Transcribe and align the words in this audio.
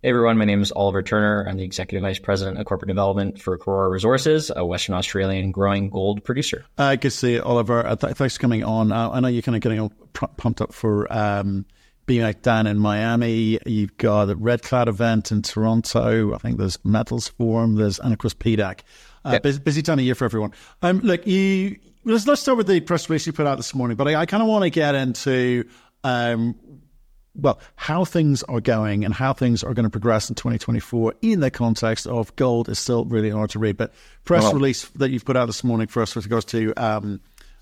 Hey 0.00 0.10
everyone, 0.10 0.38
my 0.38 0.44
name 0.44 0.62
is 0.62 0.70
Oliver 0.70 1.02
Turner. 1.02 1.44
I'm 1.48 1.56
the 1.56 1.64
Executive 1.64 2.02
Vice 2.02 2.20
President 2.20 2.56
of 2.56 2.64
Corporate 2.66 2.86
Development 2.86 3.36
for 3.36 3.58
Karora 3.58 3.90
Resources, 3.90 4.48
a 4.54 4.64
Western 4.64 4.94
Australian 4.94 5.50
growing 5.50 5.90
gold 5.90 6.22
producer. 6.22 6.64
Uh, 6.78 6.92
good 6.92 7.00
to 7.00 7.10
see 7.10 7.32
you, 7.32 7.42
Oliver. 7.42 7.84
Uh, 7.84 7.96
th- 7.96 8.14
thanks 8.14 8.36
for 8.36 8.40
coming 8.40 8.62
on. 8.62 8.92
Uh, 8.92 9.10
I 9.10 9.18
know 9.18 9.26
you're 9.26 9.42
kind 9.42 9.56
of 9.56 9.60
getting 9.60 9.80
all 9.80 9.92
pumped 10.12 10.60
up 10.60 10.72
for 10.72 11.12
um, 11.12 11.66
being 12.06 12.22
out 12.22 12.42
down 12.42 12.68
in 12.68 12.78
Miami. 12.78 13.58
You've 13.66 13.96
got 13.96 14.26
the 14.26 14.36
Red 14.36 14.62
Cloud 14.62 14.88
event 14.88 15.32
in 15.32 15.42
Toronto. 15.42 16.32
I 16.32 16.38
think 16.38 16.58
there's 16.58 16.78
Metals 16.84 17.26
Forum. 17.26 17.74
There's 17.74 17.98
and 17.98 18.12
of 18.12 18.20
course 18.20 18.34
PDAC. 18.34 18.82
Uh, 19.24 19.30
yep. 19.32 19.42
busy, 19.42 19.58
busy, 19.58 19.82
time 19.82 19.98
of 19.98 20.04
year 20.04 20.14
for 20.14 20.26
everyone. 20.26 20.52
Um, 20.80 21.00
look, 21.00 21.26
you 21.26 21.76
let's 22.04 22.24
let's 22.24 22.40
start 22.40 22.56
with 22.56 22.68
the 22.68 22.78
press 22.78 23.10
release 23.10 23.26
you 23.26 23.32
put 23.32 23.48
out 23.48 23.56
this 23.56 23.74
morning. 23.74 23.96
But 23.96 24.06
I, 24.06 24.14
I 24.14 24.26
kind 24.26 24.44
of 24.44 24.48
want 24.48 24.62
to 24.62 24.70
get 24.70 24.94
into 24.94 25.68
um, 26.04 26.54
well, 27.38 27.60
how 27.76 28.04
things 28.04 28.42
are 28.44 28.60
going 28.60 29.04
and 29.04 29.14
how 29.14 29.32
things 29.32 29.62
are 29.62 29.74
going 29.74 29.84
to 29.84 29.90
progress 29.90 30.28
in 30.28 30.34
2024 30.34 31.14
in 31.22 31.40
the 31.40 31.50
context 31.50 32.06
of 32.06 32.34
gold 32.36 32.68
is 32.68 32.78
still 32.78 33.04
really 33.04 33.30
hard 33.30 33.50
to 33.50 33.58
read. 33.58 33.76
But 33.76 33.92
press 34.24 34.42
well, 34.42 34.54
release 34.54 34.86
that 34.96 35.10
you've 35.10 35.24
put 35.24 35.36
out 35.36 35.46
this 35.46 35.62
morning 35.62 35.86
for 35.86 36.02
us 36.02 36.14
with 36.14 36.24
regards 36.24 36.46
to 36.46 36.74
um, 36.76 37.20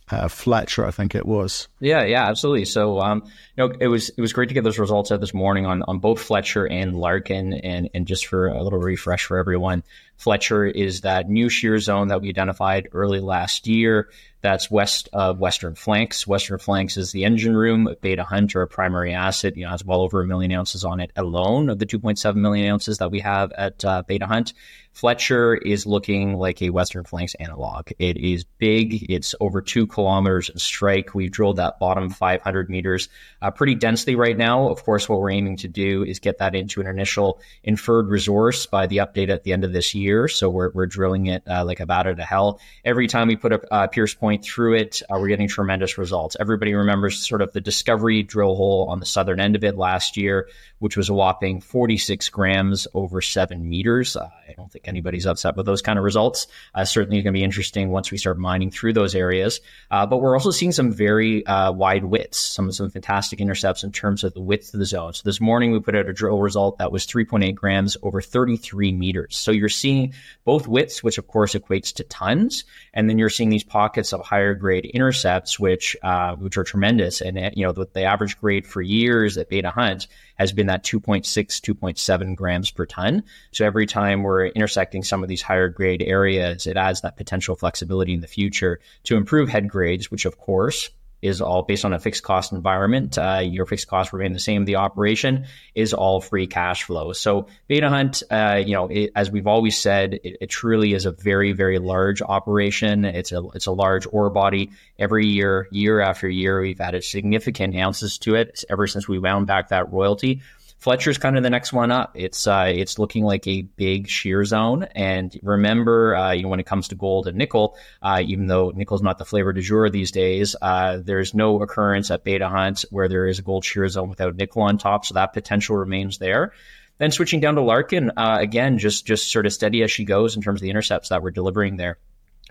uh, 0.09 0.29
Fletcher, 0.29 0.87
I 0.87 0.93
think 0.93 1.15
it 1.15 1.27
was. 1.27 1.69
Yeah, 1.81 2.05
yeah, 2.05 2.29
absolutely. 2.29 2.65
So, 2.65 3.01
um, 3.01 3.25
you 3.57 3.69
know, 3.69 3.75
it 3.81 3.89
was 3.89 4.09
it 4.11 4.20
was 4.20 4.33
great 4.33 4.48
to 4.48 4.55
get 4.55 4.62
those 4.62 4.79
results 4.79 5.11
out 5.11 5.20
this 5.20 5.34
morning 5.34 5.67
on 5.67 5.83
on 5.83 5.98
both 5.98 6.20
Fletcher 6.20 6.67
and 6.67 6.97
Larkin, 6.97 7.53
and 7.53 7.91
and 7.93 8.06
just 8.06 8.27
for 8.27 8.47
a 8.47 8.62
little 8.62 8.79
refresh 8.79 9.25
for 9.25 9.37
everyone, 9.37 9.83
Fletcher 10.17 10.65
is 10.65 11.01
that 11.01 11.29
new 11.29 11.48
shear 11.48 11.79
zone 11.79 12.09
that 12.09 12.23
we 12.23 12.29
identified 12.29 12.89
early 12.93 13.20
last 13.20 13.67
year. 13.67 14.09
That's 14.46 14.70
west 14.70 15.09
of 15.12 15.41
Western 15.41 15.74
Flanks. 15.74 16.24
Western 16.24 16.60
Flanks 16.60 16.96
is 16.96 17.10
the 17.10 17.24
engine 17.24 17.56
room. 17.56 17.88
Of 17.88 18.00
Beta 18.00 18.23
Hunt, 18.23 18.55
or 18.55 18.62
a 18.62 18.69
primary 18.69 19.12
asset, 19.12 19.56
you 19.56 19.64
know, 19.64 19.70
has 19.70 19.84
well 19.84 20.02
over 20.02 20.22
a 20.22 20.24
million 20.24 20.52
ounces 20.52 20.84
on 20.84 21.00
it 21.00 21.10
alone 21.16 21.69
of 21.69 21.80
the 21.80 21.84
2.7 21.84 22.36
million 22.36 22.70
ounces 22.70 22.98
that 22.98 23.10
we 23.10 23.19
have 23.19 23.50
at 23.50 23.84
uh, 23.84 24.05
Beta 24.06 24.24
Hunt. 24.24 24.52
Fletcher 24.96 25.55
is 25.55 25.84
looking 25.84 26.38
like 26.38 26.62
a 26.62 26.70
Western 26.70 27.05
Flanks 27.05 27.34
analog. 27.34 27.91
It 27.98 28.16
is 28.16 28.44
big. 28.44 29.11
It's 29.11 29.34
over 29.41 29.61
two 29.61 29.86
kilometers 29.86 30.48
in 30.48 30.58
strike. 30.58 31.14
We've 31.14 31.31
drilled 31.31 31.56
that 31.56 31.78
bottom 31.78 32.08
500 32.08 32.70
meters 32.70 33.10
uh, 33.42 33.50
pretty 33.50 33.75
densely 33.75 34.14
right 34.14 34.38
now. 34.38 34.70
Of 34.70 34.84
course, 34.84 35.06
what 35.06 35.20
we're 35.20 35.33
aiming 35.33 35.58
to 35.58 35.69
do 35.69 36.03
is 36.03 36.19
get 36.19 36.38
that 36.38 36.55
into 36.55 36.81
an 36.81 36.86
initial 36.86 37.42
inferred 37.62 38.08
resource 38.08 38.64
by 38.64 38.86
the 38.86 38.97
update 38.98 39.28
at 39.28 39.44
the 39.44 39.53
end 39.53 39.64
of 39.64 39.75
this 39.75 39.94
year. 39.94 40.28
So 40.28 40.48
we're, 40.48 40.70
we're 40.70 40.86
drilling 40.86 41.27
it 41.27 41.42
uh, 41.47 41.62
like 41.66 41.81
a 41.81 41.86
bat 41.86 42.06
out 42.06 42.19
of 42.19 42.19
hell. 42.20 42.58
Every 42.83 43.06
time 43.06 43.28
we 43.28 43.36
put 43.36 43.53
a 43.53 43.60
uh, 43.70 43.88
Pierce 43.88 44.14
point 44.14 44.36
through 44.45 44.75
it, 44.75 45.03
uh, 45.11 45.19
we're 45.19 45.29
getting 45.29 45.48
tremendous 45.48 45.98
results. 45.98 46.37
Everybody 46.39 46.75
remembers 46.75 47.27
sort 47.27 47.42
of 47.42 47.53
the 47.53 47.61
discovery 47.61 48.23
drill 48.23 48.56
hole 48.56 48.87
on 48.89 49.01
the 49.01 49.06
southern 49.06 49.41
end 49.41 49.56
of 49.56 49.65
it 49.65 49.77
last 49.77 50.17
year, 50.17 50.48
which 50.78 50.97
was 50.97 51.09
a 51.09 51.15
whopping 51.15 51.61
46 51.61 52.28
grams 52.28 52.87
over 52.95 53.20
seven 53.20 53.69
meters. 53.69 54.17
Uh, 54.17 54.28
I 54.48 54.53
don't 54.53 54.70
think 54.70 54.89
anybody's 54.89 55.27
upset 55.27 55.56
with 55.56 55.67
those 55.67 55.83
kind 55.83 55.98
of 55.98 56.05
results. 56.05 56.47
Uh, 56.75 56.84
certainly 56.84 57.23
going 57.23 57.33
to 57.33 57.39
be 57.39 57.45
interesting 57.45 57.91
once 57.91 58.11
we 58.11 58.19
start 58.19 58.39
mining 58.39 58.70
through 58.70 58.93
those 58.93 59.15
areas. 59.15 59.61
Uh, 59.91 60.06
but 60.06 60.19
we're 60.19 60.34
also 60.37 60.50
seeing 60.50 60.73
some 60.73 60.93
very 60.93 61.45
uh, 61.47 61.73
wide 61.73 62.05
widths, 62.05 62.39
some 62.39 62.71
some 62.73 62.91
fantastic 62.91 63.41
intercepts 63.41 63.84
in 63.84 63.93
terms 63.93 64.25
of 64.25 64.34
the 64.34 64.41
width 64.41 64.73
of 64.75 64.81
the 64.81 64.87
zone. 64.87 65.12
So 65.15 65.23
this 65.25 65.41
morning 65.41 65.73
we 65.73 65.81
put 65.81 65.97
out 65.97 66.09
a 66.09 66.12
drill 66.12 66.41
result 66.41 66.78
that 66.78 66.93
was 66.93 67.06
3.8 67.06 67.55
grams 67.55 67.97
over 68.03 68.21
33 68.21 68.93
meters. 68.93 69.37
So 69.37 69.50
you're 69.50 69.69
seeing 69.69 70.15
both 70.45 70.69
widths, 70.69 71.03
which 71.03 71.19
of 71.19 71.27
course 71.27 71.55
equates 71.55 71.95
to 71.95 72.05
tons, 72.05 72.65
and 72.93 73.09
then 73.09 73.19
you're 73.19 73.31
seeing 73.31 73.50
these 73.50 73.65
pockets 73.65 74.12
of 74.20 74.27
higher 74.27 74.55
grade 74.55 74.84
intercepts, 74.84 75.59
which 75.59 75.97
uh, 76.03 76.34
which 76.36 76.56
are 76.56 76.64
tremendous. 76.64 77.20
And 77.20 77.39
you 77.56 77.64
know 77.64 77.72
the, 77.72 77.86
the 77.92 78.03
average 78.03 78.39
grade 78.39 78.67
for 78.67 78.83
years 78.83 79.36
at 79.36 79.48
Beta 79.48 79.70
Hunt 79.70 80.09
has 80.36 80.53
been 80.53 80.67
that 80.67 80.84
2.6, 80.84 81.25
2.7 81.25 82.37
grams 82.37 82.70
per 82.70 82.87
ton. 82.87 83.22
So 83.53 83.64
every 83.64 83.87
time 83.87 84.22
we're 84.22 84.47
intersecting 84.47 85.03
some 85.03 85.22
of 85.22 85.28
these 85.28 85.42
higher 85.42 85.69
grade 85.69 86.03
areas, 86.03 86.67
it 86.67 86.77
adds 86.77 87.00
that 87.00 87.17
potential 87.17 87.56
flexibility 87.56 88.12
in 88.12 88.20
the 88.20 88.27
future 88.27 88.81
to 89.05 89.17
improve 89.17 89.48
head 89.48 89.69
grades, 89.69 90.11
which 90.11 90.25
of 90.25 90.38
course 90.38 90.91
is 91.26 91.41
all 91.41 91.62
based 91.62 91.84
on 91.84 91.92
a 91.92 91.98
fixed 91.98 92.22
cost 92.22 92.53
environment. 92.53 93.19
Uh, 93.19 93.41
your 93.42 93.66
fixed 93.66 93.88
costs 93.88 94.12
remain 94.12 94.32
the 94.32 94.38
same. 94.38 94.64
The 94.64 94.76
operation 94.76 95.47
is 95.75 95.92
all 95.92 96.20
free 96.20 96.47
cash 96.47 96.84
flow. 96.84 97.12
So 97.12 97.47
Beta 97.69 97.88
Hunt, 97.88 98.22
uh, 98.31 98.62
you 98.64 98.75
know, 98.75 98.88
it, 98.88 99.12
as 99.14 99.31
we've 99.31 99.47
always 99.47 99.76
said, 99.81 100.15
it, 100.15 100.38
it, 100.41 100.47
truly 100.47 100.94
is 100.94 101.06
a 101.06 101.10
very, 101.10 101.53
very 101.53 101.78
large 101.78 102.22
operation. 102.22 103.04
It's 103.04 103.32
a 103.32 103.42
it's 103.54 103.66
a 103.66 103.72
large 103.72 104.06
ore 104.10 104.31
body. 104.31 104.70
Every 104.98 105.26
year, 105.26 105.69
year 105.70 106.00
after 106.00 106.28
year, 106.28 106.60
we've 106.60 106.81
added 106.81 107.04
significant 107.04 107.76
ounces 107.76 108.19
to 108.19 108.34
it 108.34 108.65
ever 108.70 108.86
since 108.86 109.06
we 109.06 109.19
wound 109.19 109.47
back 109.47 109.69
that 109.69 109.92
royalty. 109.92 110.42
Fletcher's 110.78 111.19
kind 111.19 111.37
of 111.37 111.42
the 111.42 111.50
next 111.50 111.72
one 111.72 111.91
up. 111.91 112.12
It's 112.14 112.47
uh, 112.47 112.70
it's 112.72 112.98
looking 112.98 113.25
like 113.25 113.47
a 113.47 113.62
big 113.62 114.09
shear 114.09 114.44
zone. 114.44 114.84
And 114.94 115.37
remember, 115.42 116.14
uh, 116.14 116.32
you 116.32 116.42
know, 116.42 116.48
when 116.48 116.60
it 116.60 116.66
comes 116.66 116.88
to 116.88 116.94
gold 116.94 117.26
and 117.26 117.38
nickel, 117.38 117.76
uh, 118.03 118.22
even 118.25 118.47
though 118.47 118.70
nickel's 118.70 119.03
not 119.03 119.19
the 119.19 119.25
flavor 119.25 119.53
du 119.53 119.62
jour 119.62 119.88
these 119.88 120.10
days, 120.10 120.54
uh, 120.60 120.98
there's 121.03 121.34
no 121.34 121.62
occurrence 121.62 122.10
at 122.10 122.25
Beta 122.25 122.48
Hunt 122.48 122.84
where 122.91 123.09
there 123.09 123.26
is 123.26 123.38
a 123.38 123.42
gold 123.42 123.65
shear 123.65 123.88
zone 123.88 124.10
without 124.10 124.36
nickel 124.36 124.62
on 124.62 124.78
top. 124.78 125.06
So 125.06 125.15
that 125.15 125.32
potential 125.32 125.76
remains 125.76 126.19
there. 126.19 126.53
Then 126.98 127.10
switching 127.10 127.41
down 127.41 127.56
to 127.56 127.62
Larkin, 127.62 128.12
uh, 128.16 128.38
again, 128.41 128.78
just 128.78 129.06
just 129.06 129.31
sort 129.31 129.47
of 129.47 129.53
steady 129.53 129.82
as 129.82 129.91
she 129.91 130.04
goes 130.04 130.36
in 130.36 130.42
terms 130.42 130.60
of 130.60 130.62
the 130.62 130.70
intercepts 130.70 131.09
that 131.09 131.22
we're 131.22 131.31
delivering 131.31 131.76
there 131.76 131.98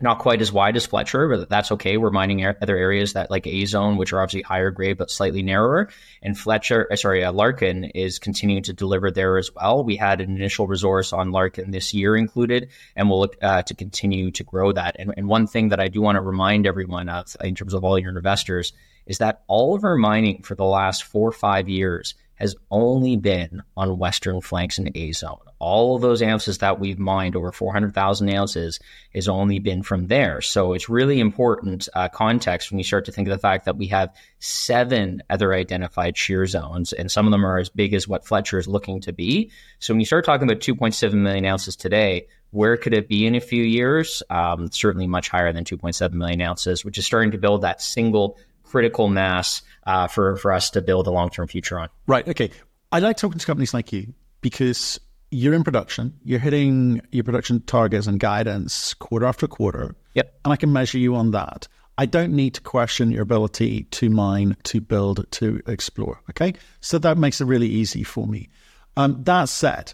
not 0.01 0.19
quite 0.19 0.41
as 0.41 0.51
wide 0.51 0.75
as 0.75 0.85
Fletcher, 0.85 1.29
but 1.29 1.49
that's 1.49 1.71
okay. 1.71 1.95
We're 1.95 2.11
mining 2.11 2.45
other 2.45 2.75
areas 2.75 3.13
that 3.13 3.31
like 3.31 3.47
A 3.47 3.65
zone, 3.65 3.95
which 3.95 4.11
are 4.11 4.21
obviously 4.21 4.41
higher 4.41 4.69
grade 4.69 4.97
but 4.97 5.09
slightly 5.09 5.41
narrower. 5.41 5.89
And 6.21 6.37
Fletcher, 6.37 6.87
uh, 6.91 6.95
sorry, 6.97 7.23
uh, 7.23 7.31
Larkin 7.31 7.85
is 7.85 8.19
continuing 8.19 8.63
to 8.63 8.73
deliver 8.73 9.09
there 9.09 9.37
as 9.37 9.53
well. 9.55 9.85
We 9.85 9.95
had 9.95 10.19
an 10.19 10.35
initial 10.35 10.67
resource 10.67 11.13
on 11.13 11.31
Larkin 11.31 11.71
this 11.71 11.93
year 11.93 12.17
included, 12.17 12.69
and 12.95 13.09
we'll 13.09 13.21
look 13.21 13.37
uh, 13.41 13.61
to 13.63 13.73
continue 13.73 14.31
to 14.31 14.43
grow 14.43 14.73
that. 14.73 14.97
And, 14.99 15.13
and 15.15 15.29
one 15.29 15.47
thing 15.47 15.69
that 15.69 15.79
I 15.79 15.87
do 15.87 16.01
want 16.01 16.17
to 16.17 16.21
remind 16.21 16.67
everyone 16.67 17.07
of 17.07 17.35
in 17.39 17.55
terms 17.55 17.73
of 17.73 17.85
all 17.85 17.97
your 17.97 18.15
investors 18.15 18.73
is 19.05 19.19
that 19.19 19.43
all 19.47 19.75
of 19.75 19.83
our 19.83 19.95
mining 19.95 20.41
for 20.41 20.55
the 20.55 20.65
last 20.65 21.03
four 21.03 21.29
or 21.29 21.31
five 21.31 21.69
years 21.69 22.15
has 22.35 22.55
only 22.69 23.17
been 23.17 23.63
on 23.75 23.97
Western 23.97 24.41
Flanks 24.41 24.77
and 24.77 24.95
A 24.95 25.11
zone. 25.11 25.39
All 25.59 25.95
of 25.95 26.01
those 26.01 26.21
ounces 26.21 26.59
that 26.59 26.79
we've 26.79 26.99
mined, 26.99 27.35
over 27.35 27.51
400,000 27.51 28.29
ounces, 28.29 28.79
has 29.13 29.27
only 29.27 29.59
been 29.59 29.83
from 29.83 30.07
there. 30.07 30.41
So 30.41 30.73
it's 30.73 30.89
really 30.89 31.19
important 31.19 31.87
uh, 31.93 32.09
context 32.09 32.71
when 32.71 32.77
we 32.77 32.83
start 32.83 33.05
to 33.05 33.11
think 33.11 33.27
of 33.27 33.31
the 33.31 33.39
fact 33.39 33.65
that 33.65 33.77
we 33.77 33.87
have 33.87 34.13
seven 34.39 35.23
other 35.29 35.53
identified 35.53 36.17
shear 36.17 36.45
zones, 36.45 36.91
and 36.93 37.09
some 37.09 37.25
of 37.25 37.31
them 37.31 37.45
are 37.45 37.57
as 37.57 37.69
big 37.69 37.93
as 37.93 38.07
what 38.07 38.25
Fletcher 38.25 38.59
is 38.59 38.67
looking 38.67 39.01
to 39.01 39.13
be. 39.13 39.51
So 39.79 39.93
when 39.93 40.01
you 40.01 40.05
start 40.05 40.25
talking 40.25 40.47
about 40.47 40.61
2.7 40.61 41.13
million 41.13 41.45
ounces 41.45 41.75
today, 41.75 42.27
where 42.51 42.77
could 42.77 42.93
it 42.93 43.07
be 43.07 43.25
in 43.25 43.35
a 43.35 43.41
few 43.41 43.63
years? 43.63 44.23
Um, 44.29 44.71
certainly 44.71 45.07
much 45.07 45.29
higher 45.29 45.51
than 45.51 45.65
2.7 45.65 46.13
million 46.13 46.41
ounces, 46.41 46.85
which 46.85 46.97
is 46.97 47.05
starting 47.05 47.31
to 47.31 47.37
build 47.37 47.61
that 47.61 47.81
single 47.81 48.37
critical 48.65 49.07
mass 49.07 49.61
uh, 49.85 50.07
for 50.07 50.35
for 50.37 50.51
us 50.51 50.69
to 50.71 50.81
build 50.81 51.07
a 51.07 51.11
long 51.11 51.29
term 51.29 51.47
future 51.47 51.79
on. 51.79 51.89
Right. 52.07 52.27
Okay. 52.27 52.51
I 52.91 52.99
like 52.99 53.17
talking 53.17 53.39
to 53.39 53.45
companies 53.45 53.73
like 53.73 53.91
you 53.91 54.13
because 54.41 54.99
you're 55.31 55.53
in 55.53 55.63
production, 55.63 56.13
you're 56.23 56.39
hitting 56.39 57.01
your 57.11 57.23
production 57.23 57.61
targets 57.61 58.07
and 58.07 58.19
guidance 58.19 58.93
quarter 58.93 59.25
after 59.25 59.47
quarter. 59.47 59.95
Yep. 60.13 60.39
And 60.45 60.53
I 60.53 60.55
can 60.55 60.71
measure 60.71 60.97
you 60.97 61.15
on 61.15 61.31
that. 61.31 61.67
I 61.97 62.05
don't 62.05 62.33
need 62.33 62.53
to 62.55 62.61
question 62.61 63.11
your 63.11 63.23
ability 63.23 63.83
to 63.83 64.09
mine, 64.09 64.57
to 64.63 64.81
build, 64.81 65.25
to 65.31 65.61
explore. 65.67 66.21
Okay. 66.29 66.53
So 66.81 66.97
that 66.99 67.17
makes 67.17 67.41
it 67.41 67.45
really 67.45 67.67
easy 67.67 68.03
for 68.03 68.27
me. 68.27 68.49
Um, 68.97 69.23
that 69.23 69.49
said, 69.49 69.93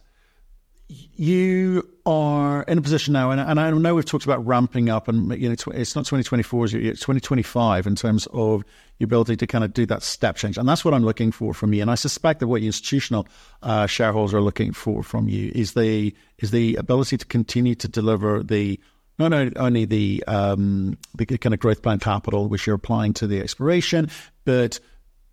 you 1.15 1.87
are 2.05 2.63
in 2.63 2.77
a 2.77 2.81
position 2.81 3.13
now, 3.13 3.31
and, 3.31 3.39
and, 3.39 3.59
I 3.59 3.69
know 3.71 3.95
we've 3.95 4.05
talked 4.05 4.25
about 4.25 4.45
ramping 4.45 4.89
up, 4.89 5.07
and 5.07 5.31
you 5.39 5.47
know 5.47 5.55
it's 5.73 5.95
not 5.95 6.05
2024, 6.05 6.65
it's 6.65 6.99
2025 6.99 7.87
in 7.87 7.95
terms 7.95 8.27
of 8.33 8.63
your 8.99 9.05
ability 9.05 9.37
to 9.37 9.47
kind 9.47 9.63
of 9.63 9.73
do 9.73 9.85
that 9.85 10.03
step 10.03 10.35
change, 10.35 10.57
and 10.57 10.67
that's 10.67 10.83
what 10.83 10.93
I'm 10.93 11.03
looking 11.03 11.31
for 11.31 11.53
from 11.53 11.73
you. 11.73 11.81
And 11.81 11.89
I 11.89 11.95
suspect 11.95 12.39
that 12.41 12.47
what 12.47 12.61
your 12.61 12.67
institutional 12.67 13.27
uh, 13.63 13.87
shareholders 13.87 14.33
are 14.33 14.41
looking 14.41 14.73
for 14.73 15.03
from 15.03 15.29
you 15.29 15.51
is 15.55 15.73
the 15.73 16.13
is 16.39 16.51
the 16.51 16.75
ability 16.75 17.17
to 17.17 17.25
continue 17.25 17.75
to 17.75 17.87
deliver 17.87 18.43
the 18.43 18.79
not 19.17 19.33
only 19.57 19.85
the 19.85 20.23
um, 20.27 20.97
the 21.15 21.25
kind 21.25 21.53
of 21.53 21.59
growth 21.59 21.81
plan 21.81 21.99
capital 21.99 22.47
which 22.47 22.67
you're 22.67 22.75
applying 22.75 23.13
to 23.13 23.27
the 23.27 23.39
exploration, 23.39 24.09
but 24.43 24.79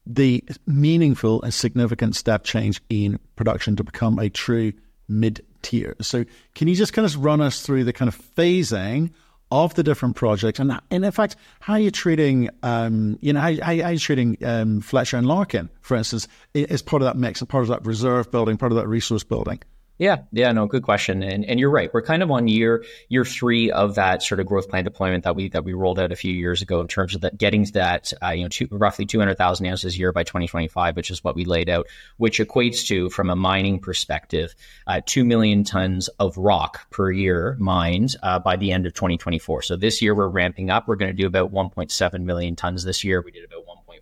the 0.07 0.45
meaningful 0.67 1.43
and 1.43 1.53
significant 1.53 2.17
step 2.17 2.45
change 2.45 2.81
in 2.89 3.19
production 3.37 3.77
to 3.77 3.85
become 3.85 4.19
a 4.19 4.31
true 4.31 4.73
mid 5.09 5.45
tier. 5.63 5.97
So 6.01 6.25
can 6.55 6.69
you 6.69 6.75
just 6.75 6.93
kind 6.93 7.07
of 7.07 7.17
run 7.25 7.41
us 7.41 7.63
through 7.63 7.85
the 7.85 7.93
kind 7.93 8.09
of 8.09 8.17
phasing 8.37 9.11
of 9.51 9.75
the 9.75 9.83
different 9.83 10.15
projects 10.15 10.59
and, 10.59 10.79
and 10.91 11.05
in 11.05 11.11
fact, 11.11 11.37
how 11.61 11.77
you're 11.77 11.91
treating, 11.91 12.51
um, 12.63 13.19
you 13.23 13.33
know, 13.33 13.41
how, 13.41 13.55
how, 13.63 13.73
you're 13.73 13.99
treating 13.99 14.37
um, 14.45 14.81
Fletcher 14.81 15.17
and 15.17 15.27
Larkin, 15.27 15.71
for 15.81 15.97
instance, 15.97 16.29
as 16.55 16.83
part 16.83 17.01
of 17.03 17.07
that 17.07 17.17
mix 17.17 17.41
and 17.41 17.49
part 17.49 17.63
of 17.63 17.69
that 17.69 17.85
reserve 17.87 18.31
building, 18.31 18.59
part 18.59 18.73
of 18.73 18.77
that 18.77 18.87
resource 18.87 19.25
building? 19.25 19.61
Yeah, 19.99 20.19
yeah, 20.31 20.53
no, 20.53 20.67
good 20.67 20.85
question, 20.85 21.25
and 21.25 21.45
and 21.45 21.59
you're 21.59 21.71
right. 21.71 21.93
We're 21.93 22.03
kind 22.03 22.23
of 22.23 22.31
on 22.31 22.47
year 22.47 22.85
year 23.09 23.25
three 23.25 23.73
of 23.73 23.97
that 23.97 24.23
sort 24.23 24.39
of 24.39 24.47
growth 24.47 24.69
plan 24.69 24.85
deployment 24.85 25.25
that 25.25 25.35
we 25.35 25.49
that 25.49 25.65
we 25.65 25.73
rolled 25.73 25.99
out 25.99 26.13
a 26.13 26.17
few 26.17 26.33
years 26.33 26.63
ago 26.63 26.81
in 26.81 26.87
terms 26.87 27.17
of 27.17 27.23
that 27.23 27.37
getting 27.37 27.65
to 27.65 27.73
that 27.73 28.13
uh, 28.23 28.29
you 28.29 28.45
know 28.45 28.49
two, 28.49 28.69
roughly 28.71 29.07
200,000 29.07 29.67
ounces 29.67 29.97
a 29.97 29.99
year 29.99 30.13
by 30.13 30.23
2025, 30.23 30.95
which 30.95 31.11
is 31.11 31.25
what 31.25 31.35
we 31.35 31.45
laid 31.45 31.69
out, 31.69 31.89
which 32.17 32.39
equates 32.39 32.87
to 32.87 33.11
from 33.11 33.29
a 33.29 33.35
mining 33.35 33.81
perspective, 33.81 34.55
uh, 34.87 35.01
two 35.05 35.25
million 35.25 35.65
tons 35.65 36.07
of 36.21 36.37
rock 36.37 36.89
per 36.91 37.11
year 37.11 37.57
mined 37.59 38.15
uh, 38.23 38.39
by 38.39 38.55
the 38.55 38.71
end 38.71 38.87
of 38.87 38.95
2024. 38.95 39.63
So 39.63 39.75
this 39.75 40.01
year 40.01 40.15
we're 40.15 40.29
ramping 40.29 40.71
up. 40.71 40.87
We're 40.87 40.95
going 40.95 41.11
to 41.11 41.23
do 41.23 41.27
about 41.27 41.53
1.7 41.53 42.21
million 42.23 42.55
tons 42.55 42.85
this 42.85 43.03
year. 43.03 43.21
We 43.21 43.33
did 43.33 43.45
about 43.45 43.58
1. 43.58 43.58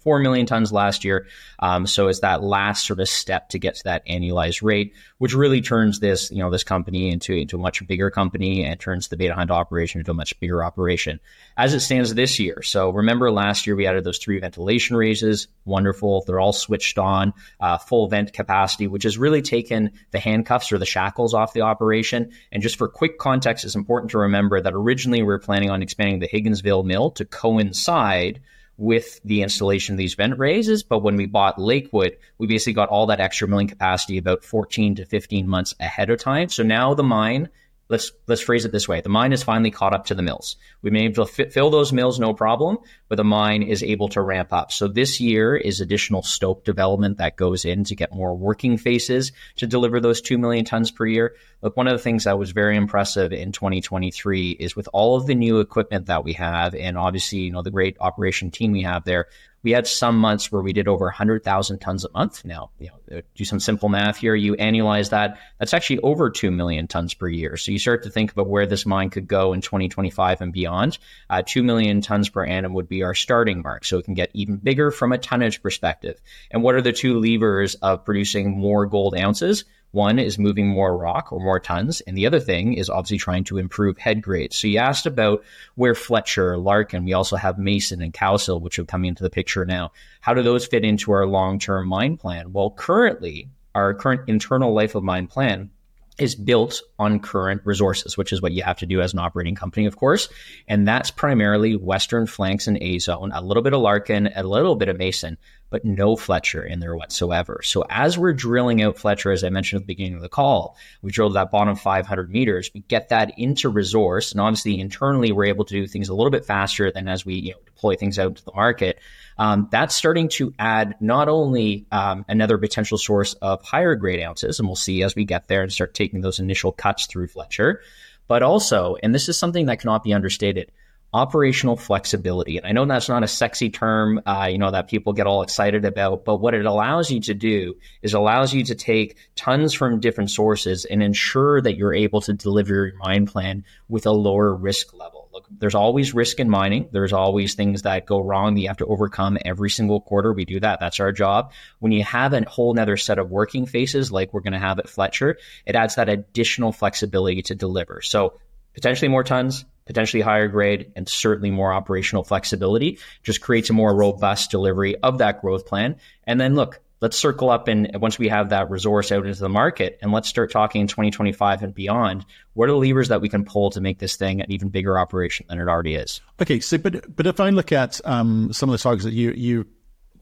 4 0.06 0.20
million 0.20 0.46
tons 0.46 0.72
last 0.72 1.04
year. 1.04 1.26
Um, 1.58 1.84
so 1.84 2.06
it's 2.06 2.20
that 2.20 2.40
last 2.40 2.86
sort 2.86 3.00
of 3.00 3.08
step 3.08 3.48
to 3.48 3.58
get 3.58 3.74
to 3.74 3.84
that 3.84 4.06
annualized 4.06 4.62
rate, 4.62 4.94
which 5.18 5.34
really 5.34 5.60
turns 5.60 5.98
this, 5.98 6.30
you 6.30 6.38
know, 6.38 6.48
this 6.48 6.62
company 6.62 7.10
into, 7.10 7.32
into 7.34 7.56
a 7.56 7.58
much 7.58 7.84
bigger 7.88 8.08
company 8.08 8.64
and 8.64 8.78
turns 8.78 9.08
the 9.08 9.16
Beta 9.16 9.34
Hunt 9.34 9.50
operation 9.50 9.98
into 9.98 10.12
a 10.12 10.14
much 10.14 10.38
bigger 10.38 10.62
operation 10.62 11.18
as 11.56 11.74
it 11.74 11.80
stands 11.80 12.14
this 12.14 12.38
year. 12.38 12.62
So 12.62 12.90
remember 12.90 13.32
last 13.32 13.66
year 13.66 13.74
we 13.74 13.88
added 13.88 14.04
those 14.04 14.18
three 14.18 14.38
ventilation 14.38 14.94
raises. 14.94 15.48
Wonderful. 15.64 16.22
They're 16.24 16.38
all 16.38 16.52
switched 16.52 16.98
on, 16.98 17.32
uh, 17.58 17.78
full 17.78 18.06
vent 18.06 18.32
capacity, 18.32 18.86
which 18.86 19.02
has 19.02 19.18
really 19.18 19.42
taken 19.42 19.90
the 20.12 20.20
handcuffs 20.20 20.70
or 20.70 20.78
the 20.78 20.86
shackles 20.86 21.34
off 21.34 21.52
the 21.52 21.62
operation. 21.62 22.30
And 22.52 22.62
just 22.62 22.76
for 22.76 22.86
quick 22.86 23.18
context, 23.18 23.64
it's 23.64 23.74
important 23.74 24.12
to 24.12 24.18
remember 24.18 24.60
that 24.60 24.72
originally 24.72 25.22
we 25.22 25.26
were 25.26 25.40
planning 25.40 25.70
on 25.70 25.82
expanding 25.82 26.20
the 26.20 26.28
Higginsville 26.28 26.84
mill 26.84 27.10
to 27.10 27.24
coincide 27.24 28.40
with 28.78 29.20
the 29.24 29.42
installation 29.42 29.94
of 29.94 29.98
these 29.98 30.14
vent 30.14 30.38
raises. 30.38 30.82
But 30.82 31.00
when 31.00 31.16
we 31.16 31.26
bought 31.26 31.58
Lakewood, 31.58 32.16
we 32.38 32.46
basically 32.46 32.74
got 32.74 32.88
all 32.88 33.06
that 33.06 33.20
extra 33.20 33.48
milling 33.48 33.68
capacity 33.68 34.18
about 34.18 34.44
14 34.44 34.96
to 34.96 35.04
15 35.04 35.48
months 35.48 35.74
ahead 35.80 36.10
of 36.10 36.20
time. 36.20 36.48
So 36.48 36.62
now 36.62 36.94
the 36.94 37.02
mine 37.02 37.48
let's 37.88 38.12
let's 38.26 38.40
phrase 38.40 38.64
it 38.64 38.72
this 38.72 38.88
way: 38.88 39.00
the 39.00 39.08
mine 39.08 39.32
is 39.32 39.42
finally 39.42 39.70
caught 39.70 39.94
up 39.94 40.06
to 40.06 40.14
the 40.14 40.22
mills. 40.22 40.56
We've 40.82 40.92
been 40.92 41.02
able 41.02 41.26
to 41.26 41.50
fill 41.50 41.70
those 41.70 41.92
mills 41.92 42.18
no 42.18 42.34
problem, 42.34 42.78
but 43.08 43.16
the 43.16 43.24
mine 43.24 43.62
is 43.62 43.82
able 43.82 44.08
to 44.10 44.20
ramp 44.20 44.52
up. 44.52 44.72
So 44.72 44.88
this 44.88 45.20
year 45.20 45.56
is 45.56 45.80
additional 45.80 46.22
stope 46.22 46.64
development 46.64 47.18
that 47.18 47.36
goes 47.36 47.64
in 47.64 47.84
to 47.84 47.94
get 47.94 48.12
more 48.12 48.36
working 48.36 48.76
faces 48.76 49.32
to 49.56 49.66
deliver 49.66 50.00
those 50.00 50.20
two 50.20 50.38
million 50.38 50.64
tons 50.64 50.90
per 50.90 51.06
year. 51.06 51.36
Look, 51.62 51.76
one 51.76 51.86
of 51.86 51.92
the 51.92 52.02
things 52.02 52.24
that 52.24 52.38
was 52.38 52.50
very 52.52 52.76
impressive 52.76 53.32
in 53.32 53.52
2023 53.52 54.50
is 54.50 54.76
with 54.76 54.88
all 54.92 55.16
of 55.16 55.26
the 55.26 55.34
new 55.34 55.60
equipment 55.60 56.06
that 56.06 56.24
we 56.24 56.34
have, 56.34 56.74
and 56.74 56.98
obviously 56.98 57.38
you 57.38 57.52
know 57.52 57.62
the 57.62 57.70
great 57.70 57.96
operation 58.00 58.50
team 58.50 58.72
we 58.72 58.82
have 58.82 59.04
there 59.04 59.26
we 59.62 59.72
had 59.72 59.86
some 59.86 60.18
months 60.18 60.52
where 60.52 60.62
we 60.62 60.72
did 60.72 60.86
over 60.88 61.06
100,000 61.06 61.78
tons 61.78 62.04
a 62.04 62.10
month. 62.12 62.44
Now, 62.44 62.70
you 62.78 62.88
know, 63.10 63.22
do 63.34 63.44
some 63.44 63.58
simple 63.58 63.88
math 63.88 64.16
here. 64.16 64.34
You 64.34 64.54
annualize 64.54 65.10
that, 65.10 65.38
that's 65.58 65.74
actually 65.74 65.98
over 66.00 66.30
2 66.30 66.50
million 66.50 66.86
tons 66.86 67.14
per 67.14 67.28
year. 67.28 67.56
So 67.56 67.72
you 67.72 67.78
start 67.78 68.04
to 68.04 68.10
think 68.10 68.32
about 68.32 68.48
where 68.48 68.66
this 68.66 68.86
mine 68.86 69.10
could 69.10 69.26
go 69.26 69.52
in 69.52 69.60
2025 69.60 70.40
and 70.40 70.52
beyond. 70.52 70.98
Uh, 71.28 71.42
2 71.44 71.62
million 71.62 72.00
tons 72.00 72.28
per 72.28 72.44
annum 72.44 72.74
would 72.74 72.88
be 72.88 73.02
our 73.02 73.14
starting 73.14 73.62
mark. 73.62 73.84
So 73.84 73.98
it 73.98 74.04
can 74.04 74.14
get 74.14 74.30
even 74.34 74.56
bigger 74.56 74.90
from 74.90 75.12
a 75.12 75.18
tonnage 75.18 75.62
perspective. 75.62 76.20
And 76.50 76.62
what 76.62 76.74
are 76.74 76.82
the 76.82 76.92
two 76.92 77.18
levers 77.18 77.74
of 77.76 78.04
producing 78.04 78.56
more 78.56 78.86
gold 78.86 79.16
ounces? 79.16 79.64
One 79.92 80.18
is 80.18 80.38
moving 80.38 80.68
more 80.68 80.96
rock 80.96 81.32
or 81.32 81.40
more 81.40 81.60
tons, 81.60 82.00
and 82.02 82.16
the 82.16 82.26
other 82.26 82.40
thing 82.40 82.74
is 82.74 82.90
obviously 82.90 83.18
trying 83.18 83.44
to 83.44 83.58
improve 83.58 83.96
head 83.98 84.20
grade. 84.20 84.52
So 84.52 84.66
you 84.66 84.78
asked 84.78 85.06
about 85.06 85.42
where 85.74 85.94
Fletcher, 85.94 86.58
Larkin, 86.58 87.04
we 87.04 87.12
also 87.12 87.36
have 87.36 87.58
Mason 87.58 88.02
and 88.02 88.12
Cowcill, 88.12 88.60
which 88.60 88.78
are 88.78 88.84
coming 88.84 89.08
into 89.08 89.22
the 89.22 89.30
picture 89.30 89.64
now. 89.64 89.92
How 90.20 90.34
do 90.34 90.42
those 90.42 90.66
fit 90.66 90.84
into 90.84 91.12
our 91.12 91.26
long 91.26 91.58
term 91.58 91.88
mine 91.88 92.16
plan? 92.16 92.52
Well, 92.52 92.70
currently, 92.70 93.48
our 93.74 93.94
current 93.94 94.22
internal 94.28 94.74
life 94.74 94.94
of 94.94 95.02
mine 95.02 95.28
plan 95.28 95.70
is 96.18 96.34
built 96.34 96.80
on 96.98 97.20
current 97.20 97.60
resources, 97.64 98.16
which 98.16 98.32
is 98.32 98.40
what 98.40 98.52
you 98.52 98.62
have 98.62 98.78
to 98.78 98.86
do 98.86 99.00
as 99.02 99.12
an 99.12 99.18
operating 99.18 99.54
company, 99.54 99.86
of 99.86 99.96
course. 99.96 100.28
And 100.66 100.88
that's 100.88 101.10
primarily 101.10 101.76
Western 101.76 102.26
Flanks 102.26 102.66
and 102.66 102.78
A 102.80 102.98
Zone, 102.98 103.32
a 103.32 103.42
little 103.42 103.62
bit 103.62 103.74
of 103.74 103.82
Larkin, 103.82 104.30
a 104.34 104.42
little 104.42 104.76
bit 104.76 104.88
of 104.88 104.96
Mason 104.96 105.36
but 105.70 105.84
no 105.84 106.16
Fletcher 106.16 106.64
in 106.64 106.80
there 106.80 106.96
whatsoever. 106.96 107.60
So 107.64 107.84
as 107.88 108.16
we're 108.16 108.32
drilling 108.32 108.82
out 108.82 108.98
Fletcher, 108.98 109.32
as 109.32 109.44
I 109.44 109.50
mentioned 109.50 109.80
at 109.80 109.86
the 109.86 109.94
beginning 109.94 110.14
of 110.14 110.22
the 110.22 110.28
call, 110.28 110.76
we 111.02 111.10
drilled 111.10 111.34
that 111.34 111.50
bottom 111.50 111.76
500 111.76 112.30
meters. 112.30 112.70
We 112.72 112.80
get 112.80 113.08
that 113.08 113.38
into 113.38 113.68
resource, 113.68 114.32
and 114.32 114.40
obviously 114.40 114.78
internally 114.78 115.32
we're 115.32 115.46
able 115.46 115.64
to 115.64 115.74
do 115.74 115.86
things 115.86 116.08
a 116.08 116.14
little 116.14 116.30
bit 116.30 116.44
faster 116.44 116.90
than 116.92 117.08
as 117.08 117.26
we 117.26 117.34
you 117.34 117.52
know, 117.52 117.58
deploy 117.66 117.96
things 117.96 118.18
out 118.18 118.36
to 118.36 118.44
the 118.44 118.52
market. 118.54 118.98
Um, 119.38 119.68
that's 119.70 119.94
starting 119.94 120.28
to 120.30 120.54
add 120.58 120.96
not 121.00 121.28
only 121.28 121.86
um, 121.92 122.24
another 122.28 122.58
potential 122.58 122.96
source 122.96 123.34
of 123.34 123.62
higher 123.62 123.94
grade 123.94 124.22
ounces, 124.22 124.58
and 124.58 124.68
we'll 124.68 124.76
see 124.76 125.02
as 125.02 125.14
we 125.14 125.24
get 125.24 125.48
there 125.48 125.62
and 125.62 125.72
start 125.72 125.94
taking 125.94 126.20
those 126.20 126.38
initial 126.38 126.72
cuts 126.72 127.06
through 127.06 127.28
Fletcher, 127.28 127.82
but 128.28 128.42
also, 128.42 128.96
and 129.02 129.14
this 129.14 129.28
is 129.28 129.38
something 129.38 129.66
that 129.66 129.80
cannot 129.80 130.02
be 130.02 130.12
understated 130.12 130.72
operational 131.12 131.76
flexibility. 131.76 132.58
And 132.58 132.66
I 132.66 132.72
know 132.72 132.84
that's 132.84 133.08
not 133.08 133.22
a 133.22 133.28
sexy 133.28 133.70
term, 133.70 134.20
uh, 134.26 134.48
you 134.50 134.58
know, 134.58 134.70
that 134.70 134.88
people 134.88 135.12
get 135.12 135.26
all 135.26 135.42
excited 135.42 135.84
about, 135.84 136.24
but 136.24 136.36
what 136.36 136.54
it 136.54 136.66
allows 136.66 137.10
you 137.10 137.20
to 137.20 137.34
do 137.34 137.74
is 138.02 138.12
allows 138.12 138.52
you 138.52 138.64
to 138.64 138.74
take 138.74 139.16
tons 139.34 139.72
from 139.72 140.00
different 140.00 140.30
sources 140.30 140.84
and 140.84 141.02
ensure 141.02 141.60
that 141.60 141.76
you're 141.76 141.94
able 141.94 142.20
to 142.22 142.32
deliver 142.32 142.74
your 142.74 142.92
mine 142.98 143.26
plan 143.26 143.64
with 143.88 144.06
a 144.06 144.10
lower 144.10 144.54
risk 144.54 144.92
level. 144.94 145.28
Look, 145.32 145.46
there's 145.50 145.74
always 145.74 146.14
risk 146.14 146.40
in 146.40 146.48
mining. 146.48 146.88
There's 146.92 147.12
always 147.12 147.54
things 147.54 147.82
that 147.82 148.06
go 148.06 148.20
wrong 148.20 148.54
that 148.54 148.60
you 148.60 148.68
have 148.68 148.78
to 148.78 148.86
overcome 148.86 149.38
every 149.44 149.70
single 149.70 150.00
quarter. 150.00 150.32
We 150.32 150.44
do 150.46 150.60
that. 150.60 150.80
That's 150.80 150.98
our 150.98 151.12
job. 151.12 151.52
When 151.78 151.92
you 151.92 152.04
have 152.04 152.32
a 152.32 152.48
whole 152.48 152.72
nother 152.72 152.96
set 152.96 153.18
of 153.18 153.30
working 153.30 153.66
faces 153.66 154.10
like 154.10 154.32
we're 154.32 154.40
going 154.40 154.54
to 154.54 154.58
have 154.58 154.78
at 154.78 154.88
Fletcher, 154.88 155.36
it 155.66 155.76
adds 155.76 155.96
that 155.96 156.08
additional 156.08 156.72
flexibility 156.72 157.42
to 157.42 157.54
deliver. 157.54 158.00
So 158.00 158.40
potentially 158.74 159.08
more 159.08 159.24
tons, 159.24 159.66
potentially 159.86 160.20
higher 160.20 160.48
grade, 160.48 160.92
and 160.96 161.08
certainly 161.08 161.50
more 161.50 161.72
operational 161.72 162.24
flexibility. 162.24 162.98
Just 163.22 163.40
creates 163.40 163.70
a 163.70 163.72
more 163.72 163.94
robust 163.94 164.50
delivery 164.50 164.96
of 164.96 165.18
that 165.18 165.40
growth 165.40 165.66
plan. 165.66 165.96
And 166.24 166.40
then 166.40 166.54
look, 166.54 166.80
let's 167.00 167.16
circle 167.16 167.50
up 167.50 167.68
and 167.68 167.90
once 168.00 168.18
we 168.18 168.28
have 168.28 168.50
that 168.50 168.70
resource 168.70 169.12
out 169.12 169.26
into 169.26 169.38
the 169.38 169.48
market 169.48 169.98
and 170.00 170.12
let's 170.12 170.28
start 170.28 170.50
talking 170.50 170.80
in 170.80 170.86
2025 170.86 171.62
and 171.62 171.74
beyond 171.74 172.24
what 172.54 172.68
are 172.68 172.72
the 172.72 172.78
levers 172.78 173.08
that 173.08 173.20
we 173.20 173.28
can 173.28 173.44
pull 173.44 173.70
to 173.70 173.80
make 173.80 173.98
this 173.98 174.16
thing 174.16 174.40
an 174.40 174.50
even 174.50 174.68
bigger 174.68 174.98
operation 174.98 175.46
than 175.48 175.60
it 175.60 175.68
already 175.68 175.94
is 175.94 176.20
okay 176.40 176.58
so 176.60 176.78
but 176.78 177.14
but 177.14 177.26
if 177.26 177.38
i 177.38 177.50
look 177.50 177.72
at 177.72 178.00
um, 178.04 178.52
some 178.52 178.68
of 178.68 178.72
the 178.72 178.82
targets 178.82 179.04
that 179.04 179.12
you 179.12 179.30
you 179.32 179.66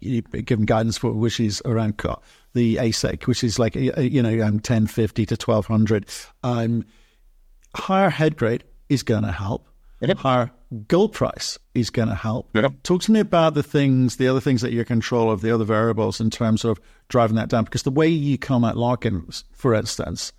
you've 0.01 0.31
given 0.45 0.65
guidance 0.65 0.99
for 0.99 1.13
which 1.13 1.41
is 1.41 1.63
around 1.65 1.97
the 2.53 2.77
AISC 2.77 3.27
which 3.27 3.45
is 3.45 3.59
like 3.59 3.75
you 3.75 4.23
know 4.23 4.45
um, 4.45 4.55
1050 4.55 5.27
to 5.27 5.35
1200 5.35 6.07
um, 6.43 6.85
higher 7.75 8.11
head 8.11 8.37
grade 8.37 8.65
is 8.95 9.03
going 9.03 9.25
to 9.25 9.33
help. 9.33 9.69
Yep. 10.01 10.19
Higher 10.19 10.51
gold 10.89 11.13
price 11.13 11.59
is 11.75 11.91
going 11.91 12.09
to 12.09 12.15
help. 12.15 12.49
Yep. 12.55 12.83
Talk 12.83 13.03
to 13.03 13.13
me 13.13 13.21
about 13.21 13.55
the 13.55 13.63
things, 13.63 14.17
the 14.17 14.29
other 14.29 14.41
things 14.41 14.61
that 14.63 14.73
you 14.73 14.85
control 14.85 15.31
of, 15.31 15.41
the 15.41 15.53
other 15.53 15.65
variables 15.65 16.21
in 16.21 16.31
terms 16.31 16.65
of 16.65 16.81
driving 17.09 17.37
that 17.37 17.49
down. 17.49 17.65
Because 17.65 17.83
the 17.83 17.91
way 17.91 18.09
you 18.09 18.39
come 18.39 18.65
at 18.65 18.77
Larkin, 18.77 19.29
for 19.53 19.75
instance, 19.75 20.33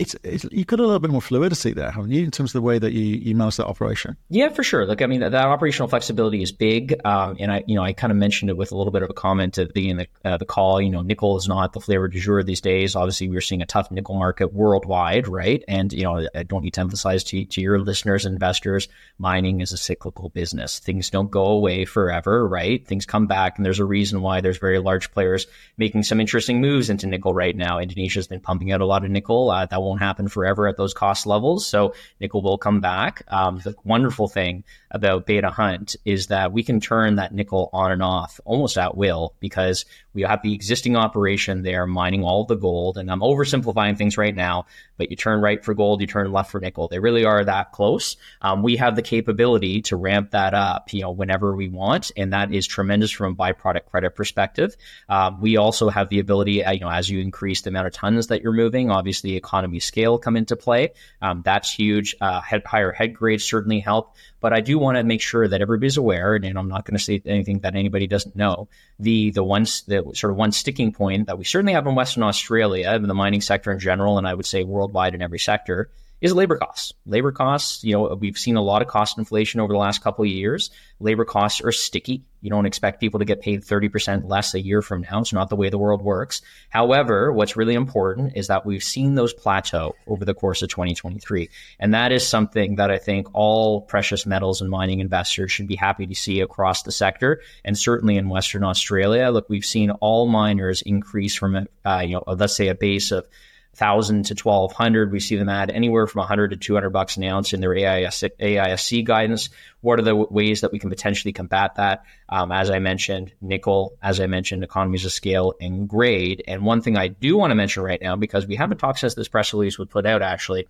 it's, 0.00 0.16
it's, 0.24 0.46
you've 0.50 0.66
got 0.66 0.80
a 0.80 0.82
little 0.82 0.98
bit 0.98 1.10
more 1.10 1.20
fluidity 1.20 1.74
there, 1.74 1.90
haven't 1.90 2.10
you, 2.10 2.24
in 2.24 2.30
terms 2.30 2.50
of 2.50 2.54
the 2.54 2.62
way 2.62 2.78
that 2.78 2.92
you, 2.92 3.02
you 3.02 3.34
manage 3.36 3.56
that 3.56 3.66
operation? 3.66 4.16
Yeah, 4.30 4.48
for 4.48 4.62
sure. 4.62 4.86
Look, 4.86 5.02
I 5.02 5.06
mean, 5.06 5.20
that, 5.20 5.32
that 5.32 5.44
operational 5.44 5.88
flexibility 5.88 6.42
is 6.42 6.52
big, 6.52 6.98
um, 7.04 7.36
and 7.38 7.52
I, 7.52 7.64
you 7.66 7.74
know, 7.74 7.82
I 7.82 7.92
kind 7.92 8.10
of 8.10 8.16
mentioned 8.16 8.48
it 8.48 8.56
with 8.56 8.72
a 8.72 8.76
little 8.76 8.92
bit 8.92 9.02
of 9.02 9.10
a 9.10 9.12
comment 9.12 9.58
at 9.58 9.68
the 9.68 9.74
beginning 9.74 10.00
of 10.00 10.06
the, 10.22 10.30
uh, 10.30 10.36
the 10.38 10.46
call. 10.46 10.80
You 10.80 10.88
know, 10.88 11.02
nickel 11.02 11.36
is 11.36 11.46
not 11.46 11.74
the 11.74 11.80
flavor 11.80 12.08
du 12.08 12.18
jour 12.18 12.42
these 12.42 12.62
days. 12.62 12.96
Obviously, 12.96 13.28
we're 13.28 13.42
seeing 13.42 13.60
a 13.60 13.66
tough 13.66 13.90
nickel 13.90 14.14
market 14.14 14.54
worldwide, 14.54 15.28
right? 15.28 15.62
And 15.68 15.92
you 15.92 16.04
know, 16.04 16.26
I 16.34 16.44
don't 16.44 16.62
need 16.62 16.74
to 16.74 16.80
emphasize 16.80 17.22
to, 17.24 17.44
to 17.44 17.60
your 17.60 17.78
listeners, 17.78 18.24
investors, 18.24 18.88
mining 19.18 19.60
is 19.60 19.72
a 19.72 19.76
cyclical 19.76 20.30
business. 20.30 20.78
Things 20.78 21.10
don't 21.10 21.30
go 21.30 21.44
away 21.44 21.84
forever, 21.84 22.48
right? 22.48 22.86
Things 22.86 23.04
come 23.04 23.26
back, 23.26 23.58
and 23.58 23.66
there's 23.66 23.80
a 23.80 23.84
reason 23.84 24.22
why 24.22 24.40
there's 24.40 24.58
very 24.58 24.78
large 24.78 25.12
players 25.12 25.46
making 25.76 26.04
some 26.04 26.20
interesting 26.20 26.62
moves 26.62 26.88
into 26.88 27.06
nickel 27.06 27.34
right 27.34 27.54
now. 27.54 27.80
Indonesia's 27.80 28.28
been 28.28 28.40
pumping 28.40 28.72
out 28.72 28.80
a 28.80 28.86
lot 28.86 29.04
of 29.04 29.10
nickel. 29.10 29.50
Uh, 29.50 29.66
that 29.66 29.82
will 29.82 29.89
won't 29.90 30.00
happen 30.00 30.28
forever 30.28 30.68
at 30.68 30.76
those 30.76 30.94
cost 30.94 31.26
levels. 31.26 31.66
So 31.66 31.94
nickel 32.20 32.42
will 32.42 32.58
come 32.58 32.80
back. 32.80 33.22
Um, 33.28 33.58
the 33.58 33.74
wonderful 33.84 34.28
thing 34.28 34.64
about 34.90 35.26
Beta 35.26 35.50
Hunt 35.50 35.96
is 36.04 36.28
that 36.28 36.52
we 36.52 36.62
can 36.62 36.80
turn 36.80 37.16
that 37.16 37.34
nickel 37.34 37.68
on 37.72 37.90
and 37.90 38.02
off 38.02 38.40
almost 38.44 38.78
at 38.78 38.96
will 38.96 39.34
because 39.40 39.84
we 40.14 40.22
have 40.22 40.42
the 40.42 40.54
existing 40.54 40.96
operation 40.96 41.62
there 41.62 41.86
mining 41.86 42.24
all 42.24 42.44
the 42.44 42.56
gold. 42.56 42.98
And 42.98 43.10
I'm 43.10 43.20
oversimplifying 43.20 43.96
things 43.96 44.18
right 44.18 44.34
now, 44.34 44.66
but 44.96 45.10
you 45.10 45.16
turn 45.16 45.40
right 45.40 45.64
for 45.64 45.74
gold, 45.74 46.00
you 46.00 46.06
turn 46.06 46.32
left 46.32 46.50
for 46.50 46.60
nickel. 46.60 46.88
They 46.88 46.98
really 46.98 47.24
are 47.24 47.44
that 47.44 47.72
close. 47.72 48.16
Um, 48.40 48.62
we 48.62 48.76
have 48.76 48.96
the 48.96 49.02
capability 49.02 49.82
to 49.82 49.96
ramp 49.96 50.32
that 50.32 50.54
up, 50.54 50.92
you 50.92 51.02
know, 51.02 51.10
whenever 51.10 51.54
we 51.54 51.68
want. 51.68 52.10
And 52.16 52.32
that 52.32 52.52
is 52.52 52.66
tremendous 52.66 53.10
from 53.10 53.32
a 53.32 53.36
byproduct 53.36 53.86
credit 53.86 54.14
perspective. 54.14 54.76
Um, 55.08 55.40
we 55.40 55.56
also 55.56 55.88
have 55.88 56.08
the 56.08 56.18
ability, 56.18 56.64
uh, 56.64 56.72
you 56.72 56.80
know, 56.80 56.90
as 56.90 57.08
you 57.08 57.20
increase 57.20 57.62
the 57.62 57.70
amount 57.70 57.86
of 57.86 57.92
tons 57.92 58.28
that 58.28 58.42
you're 58.42 58.52
moving, 58.52 58.90
obviously 58.90 59.30
the 59.30 59.36
economy 59.36 59.80
scale 59.80 60.18
come 60.18 60.36
into 60.36 60.56
play. 60.56 60.92
Um, 61.22 61.42
that's 61.44 61.72
huge. 61.72 62.16
Uh, 62.20 62.40
head, 62.40 62.62
higher 62.64 62.92
head 62.92 63.14
grades 63.14 63.44
certainly 63.44 63.80
help. 63.80 64.16
But 64.40 64.54
I 64.54 64.60
do 64.60 64.78
want 64.78 64.96
to 64.96 65.04
make 65.04 65.20
sure 65.20 65.46
that 65.46 65.60
everybody's 65.60 65.98
aware, 65.98 66.34
and, 66.34 66.44
and 66.46 66.58
I'm 66.58 66.68
not 66.68 66.86
going 66.86 66.96
to 66.96 67.02
say 67.02 67.20
anything 67.26 67.60
that 67.60 67.76
anybody 67.76 68.06
doesn't 68.06 68.34
know. 68.34 68.68
The 68.98 69.30
the 69.30 69.44
ones 69.44 69.82
the 69.82 69.99
sort 70.14 70.30
of 70.30 70.36
one 70.36 70.52
sticking 70.52 70.92
point 70.92 71.26
that 71.26 71.38
we 71.38 71.44
certainly 71.44 71.72
have 71.72 71.86
in 71.86 71.94
Western 71.94 72.22
Australia, 72.22 72.92
in 72.92 73.06
the 73.06 73.14
mining 73.14 73.40
sector 73.40 73.72
in 73.72 73.78
general, 73.78 74.18
and 74.18 74.26
I 74.26 74.34
would 74.34 74.46
say 74.46 74.64
worldwide 74.64 75.14
in 75.14 75.22
every 75.22 75.38
sector, 75.38 75.90
is 76.20 76.34
labor 76.34 76.56
costs. 76.56 76.92
Labor 77.06 77.32
costs, 77.32 77.82
you 77.82 77.92
know, 77.92 78.14
we've 78.14 78.38
seen 78.38 78.56
a 78.56 78.62
lot 78.62 78.82
of 78.82 78.88
cost 78.88 79.16
inflation 79.16 79.60
over 79.60 79.72
the 79.72 79.78
last 79.78 80.02
couple 80.02 80.24
of 80.24 80.30
years. 80.30 80.70
Labor 80.98 81.24
costs 81.24 81.62
are 81.62 81.72
sticky. 81.72 82.24
You 82.42 82.50
don't 82.50 82.66
expect 82.66 83.00
people 83.00 83.20
to 83.20 83.24
get 83.24 83.40
paid 83.40 83.62
30% 83.62 84.28
less 84.28 84.54
a 84.54 84.60
year 84.60 84.82
from 84.82 85.02
now. 85.02 85.20
It's 85.20 85.32
not 85.32 85.48
the 85.48 85.56
way 85.56 85.70
the 85.70 85.78
world 85.78 86.02
works. 86.02 86.42
However, 86.68 87.32
what's 87.32 87.56
really 87.56 87.74
important 87.74 88.36
is 88.36 88.48
that 88.48 88.66
we've 88.66 88.84
seen 88.84 89.14
those 89.14 89.32
plateau 89.32 89.94
over 90.06 90.24
the 90.24 90.34
course 90.34 90.62
of 90.62 90.68
2023. 90.68 91.50
And 91.78 91.94
that 91.94 92.12
is 92.12 92.26
something 92.26 92.76
that 92.76 92.90
I 92.90 92.98
think 92.98 93.28
all 93.34 93.82
precious 93.82 94.26
metals 94.26 94.60
and 94.60 94.70
mining 94.70 95.00
investors 95.00 95.52
should 95.52 95.68
be 95.68 95.76
happy 95.76 96.06
to 96.06 96.14
see 96.14 96.40
across 96.40 96.82
the 96.82 96.92
sector. 96.92 97.40
And 97.64 97.78
certainly 97.78 98.16
in 98.16 98.28
Western 98.28 98.64
Australia, 98.64 99.30
look, 99.30 99.48
we've 99.48 99.64
seen 99.64 99.90
all 99.90 100.26
miners 100.26 100.82
increase 100.82 101.34
from, 101.34 101.66
uh, 101.84 102.02
you 102.06 102.14
know, 102.14 102.24
let's 102.26 102.56
say 102.56 102.68
a 102.68 102.74
base 102.74 103.10
of 103.10 103.26
thousand 103.74 104.26
to 104.26 104.34
twelve 104.34 104.72
hundred. 104.72 105.12
We 105.12 105.20
see 105.20 105.36
them 105.36 105.48
add 105.48 105.70
anywhere 105.70 106.06
from 106.06 106.26
hundred 106.26 106.48
to 106.48 106.56
two 106.56 106.74
hundred 106.74 106.90
bucks 106.90 107.16
an 107.16 107.24
ounce 107.24 107.52
in 107.52 107.60
their 107.60 107.74
AIS, 107.74 108.24
AISC 108.40 109.04
guidance. 109.04 109.50
What 109.80 109.98
are 109.98 110.02
the 110.02 110.10
w- 110.10 110.28
ways 110.30 110.62
that 110.62 110.72
we 110.72 110.78
can 110.78 110.90
potentially 110.90 111.32
combat 111.32 111.76
that? 111.76 112.04
Um, 112.28 112.52
as 112.52 112.70
I 112.70 112.78
mentioned, 112.78 113.32
nickel. 113.40 113.96
As 114.02 114.20
I 114.20 114.26
mentioned, 114.26 114.64
economies 114.64 115.04
of 115.04 115.12
scale 115.12 115.54
and 115.60 115.88
grade. 115.88 116.42
And 116.46 116.64
one 116.64 116.82
thing 116.82 116.96
I 116.96 117.08
do 117.08 117.36
want 117.36 117.50
to 117.50 117.54
mention 117.54 117.82
right 117.82 118.00
now 118.00 118.16
because 118.16 118.46
we 118.46 118.56
haven't 118.56 118.78
talked 118.78 118.98
since 118.98 119.14
this 119.14 119.28
press 119.28 119.52
release 119.52 119.78
was 119.78 119.88
put 119.88 120.06
out 120.06 120.22
actually 120.22 120.66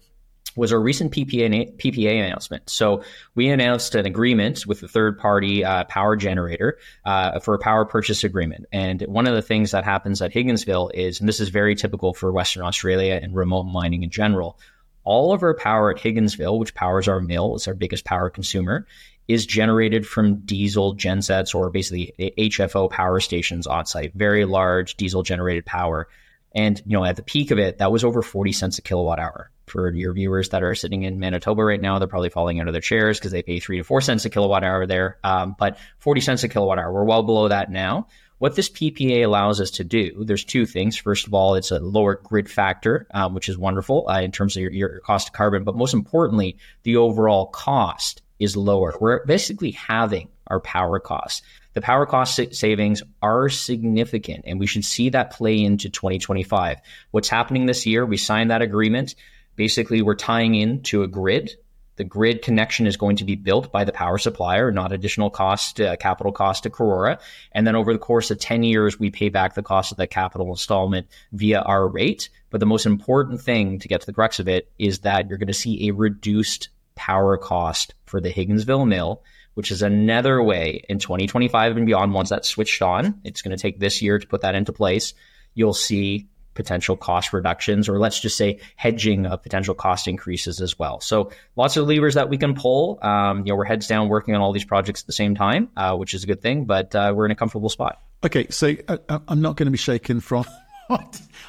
was 0.56 0.72
our 0.72 0.80
recent 0.80 1.12
PPA, 1.12 1.76
PPA 1.76 2.24
announcement. 2.24 2.68
So 2.68 3.02
we 3.34 3.48
announced 3.48 3.94
an 3.94 4.06
agreement 4.06 4.66
with 4.66 4.82
a 4.82 4.88
third 4.88 5.18
party 5.18 5.64
uh, 5.64 5.84
power 5.84 6.16
generator 6.16 6.78
uh, 7.04 7.40
for 7.40 7.54
a 7.54 7.58
power 7.58 7.84
purchase 7.84 8.24
agreement. 8.24 8.66
And 8.72 9.02
one 9.02 9.26
of 9.26 9.34
the 9.34 9.42
things 9.42 9.70
that 9.70 9.84
happens 9.84 10.20
at 10.22 10.32
Higginsville 10.32 10.90
is, 10.94 11.20
and 11.20 11.28
this 11.28 11.40
is 11.40 11.48
very 11.48 11.74
typical 11.74 12.14
for 12.14 12.32
Western 12.32 12.64
Australia 12.64 13.18
and 13.22 13.34
remote 13.34 13.64
mining 13.64 14.02
in 14.02 14.10
general, 14.10 14.58
all 15.04 15.32
of 15.32 15.42
our 15.42 15.54
power 15.54 15.90
at 15.90 15.98
Higginsville, 15.98 16.58
which 16.58 16.74
powers 16.74 17.08
our 17.08 17.20
mill, 17.20 17.56
it's 17.56 17.68
our 17.68 17.74
biggest 17.74 18.04
power 18.04 18.28
consumer, 18.28 18.86
is 19.28 19.46
generated 19.46 20.06
from 20.06 20.40
diesel 20.40 20.94
gensets 20.94 21.54
or 21.54 21.70
basically 21.70 22.12
HFO 22.18 22.90
power 22.90 23.20
stations 23.20 23.66
on 23.66 23.86
site, 23.86 24.12
very 24.14 24.44
large 24.44 24.96
diesel 24.96 25.22
generated 25.22 25.64
power. 25.64 26.08
And 26.52 26.82
you 26.84 26.98
know, 26.98 27.04
at 27.04 27.14
the 27.14 27.22
peak 27.22 27.52
of 27.52 27.58
it, 27.58 27.78
that 27.78 27.92
was 27.92 28.02
over 28.02 28.22
40 28.22 28.52
cents 28.52 28.78
a 28.78 28.82
kilowatt 28.82 29.20
hour 29.20 29.50
for 29.70 29.90
your 29.92 30.12
viewers 30.12 30.50
that 30.50 30.62
are 30.62 30.74
sitting 30.74 31.02
in 31.04 31.18
Manitoba 31.18 31.64
right 31.64 31.80
now, 31.80 31.98
they're 31.98 32.08
probably 32.08 32.30
falling 32.30 32.60
out 32.60 32.66
of 32.66 32.72
their 32.72 32.80
chairs 32.80 33.18
because 33.18 33.32
they 33.32 33.42
pay 33.42 33.60
three 33.60 33.78
to 33.78 33.84
four 33.84 34.00
cents 34.00 34.24
a 34.24 34.30
kilowatt 34.30 34.64
hour 34.64 34.86
there. 34.86 35.18
Um, 35.24 35.56
but 35.58 35.78
40 35.98 36.20
cents 36.20 36.44
a 36.44 36.48
kilowatt 36.48 36.78
hour, 36.78 36.92
we're 36.92 37.04
well 37.04 37.22
below 37.22 37.48
that 37.48 37.70
now. 37.70 38.08
What 38.38 38.56
this 38.56 38.70
PPA 38.70 39.24
allows 39.24 39.60
us 39.60 39.70
to 39.72 39.84
do, 39.84 40.24
there's 40.24 40.44
two 40.44 40.64
things. 40.64 40.96
First 40.96 41.26
of 41.26 41.34
all, 41.34 41.56
it's 41.56 41.70
a 41.70 41.78
lower 41.78 42.14
grid 42.14 42.50
factor, 42.50 43.06
um, 43.12 43.34
which 43.34 43.50
is 43.50 43.58
wonderful 43.58 44.08
uh, 44.08 44.22
in 44.22 44.32
terms 44.32 44.56
of 44.56 44.62
your, 44.62 44.72
your 44.72 45.00
cost 45.00 45.28
of 45.28 45.34
carbon. 45.34 45.62
But 45.62 45.76
most 45.76 45.92
importantly, 45.92 46.56
the 46.82 46.96
overall 46.96 47.46
cost 47.46 48.22
is 48.38 48.56
lower. 48.56 48.94
We're 48.98 49.24
basically 49.26 49.72
halving 49.72 50.28
our 50.46 50.58
power 50.60 50.98
costs. 50.98 51.42
The 51.74 51.80
power 51.80 52.04
cost 52.04 52.40
savings 52.52 53.02
are 53.22 53.48
significant, 53.48 54.44
and 54.46 54.58
we 54.58 54.66
should 54.66 54.84
see 54.84 55.10
that 55.10 55.32
play 55.32 55.62
into 55.62 55.88
2025. 55.88 56.78
What's 57.12 57.28
happening 57.28 57.66
this 57.66 57.86
year? 57.86 58.04
We 58.04 58.16
signed 58.16 58.50
that 58.50 58.62
agreement. 58.62 59.14
Basically, 59.60 60.00
we're 60.00 60.14
tying 60.14 60.54
in 60.54 60.80
to 60.84 61.02
a 61.02 61.06
grid. 61.06 61.54
The 61.96 62.04
grid 62.04 62.40
connection 62.40 62.86
is 62.86 62.96
going 62.96 63.16
to 63.16 63.26
be 63.26 63.34
built 63.34 63.70
by 63.70 63.84
the 63.84 63.92
power 63.92 64.16
supplier, 64.16 64.72
not 64.72 64.90
additional 64.90 65.28
cost, 65.28 65.82
uh, 65.82 65.96
capital 65.96 66.32
cost 66.32 66.62
to 66.62 66.70
Karora. 66.70 67.20
And 67.52 67.66
then 67.66 67.76
over 67.76 67.92
the 67.92 67.98
course 67.98 68.30
of 68.30 68.38
10 68.38 68.62
years, 68.62 68.98
we 68.98 69.10
pay 69.10 69.28
back 69.28 69.52
the 69.52 69.62
cost 69.62 69.92
of 69.92 69.98
that 69.98 70.06
capital 70.06 70.48
installment 70.48 71.08
via 71.32 71.60
our 71.60 71.86
rate. 71.86 72.30
But 72.48 72.60
the 72.60 72.64
most 72.64 72.86
important 72.86 73.42
thing 73.42 73.78
to 73.80 73.86
get 73.86 74.00
to 74.00 74.06
the 74.06 74.14
crux 74.14 74.38
of 74.38 74.48
it 74.48 74.72
is 74.78 75.00
that 75.00 75.28
you're 75.28 75.36
going 75.36 75.48
to 75.48 75.52
see 75.52 75.88
a 75.88 75.92
reduced 75.92 76.70
power 76.94 77.36
cost 77.36 77.92
for 78.06 78.18
the 78.18 78.32
Higginsville 78.32 78.88
mill, 78.88 79.22
which 79.52 79.70
is 79.70 79.82
another 79.82 80.42
way 80.42 80.86
in 80.88 80.98
2025 80.98 81.76
and 81.76 81.84
beyond, 81.84 82.14
once 82.14 82.30
that's 82.30 82.48
switched 82.48 82.80
on, 82.80 83.20
it's 83.24 83.42
going 83.42 83.54
to 83.54 83.60
take 83.60 83.78
this 83.78 84.00
year 84.00 84.18
to 84.18 84.26
put 84.26 84.40
that 84.40 84.54
into 84.54 84.72
place. 84.72 85.12
You'll 85.52 85.74
see 85.74 86.30
potential 86.54 86.96
cost 86.96 87.32
reductions, 87.32 87.88
or 87.88 87.98
let's 87.98 88.20
just 88.20 88.36
say 88.36 88.58
hedging 88.76 89.26
of 89.26 89.42
potential 89.42 89.74
cost 89.74 90.08
increases 90.08 90.60
as 90.60 90.78
well. 90.78 91.00
So 91.00 91.30
lots 91.56 91.76
of 91.76 91.86
levers 91.86 92.14
that 92.14 92.28
we 92.28 92.38
can 92.38 92.54
pull. 92.54 92.98
Um, 93.02 93.38
you 93.46 93.52
know, 93.52 93.56
we're 93.56 93.64
heads 93.64 93.86
down 93.86 94.08
working 94.08 94.34
on 94.34 94.40
all 94.40 94.52
these 94.52 94.64
projects 94.64 95.02
at 95.02 95.06
the 95.06 95.12
same 95.12 95.34
time, 95.34 95.68
uh, 95.76 95.96
which 95.96 96.14
is 96.14 96.24
a 96.24 96.26
good 96.26 96.42
thing, 96.42 96.64
but 96.64 96.94
uh, 96.94 97.12
we're 97.14 97.24
in 97.24 97.30
a 97.30 97.36
comfortable 97.36 97.68
spot. 97.68 98.00
Okay, 98.24 98.46
so 98.50 98.74
uh, 98.88 98.98
uh 99.08 99.18
I'm 99.28 99.40
not 99.40 99.56
going 99.56 99.66
to 99.66 99.72
be 99.72 99.78
shaken 99.78 100.20
from. 100.20 100.44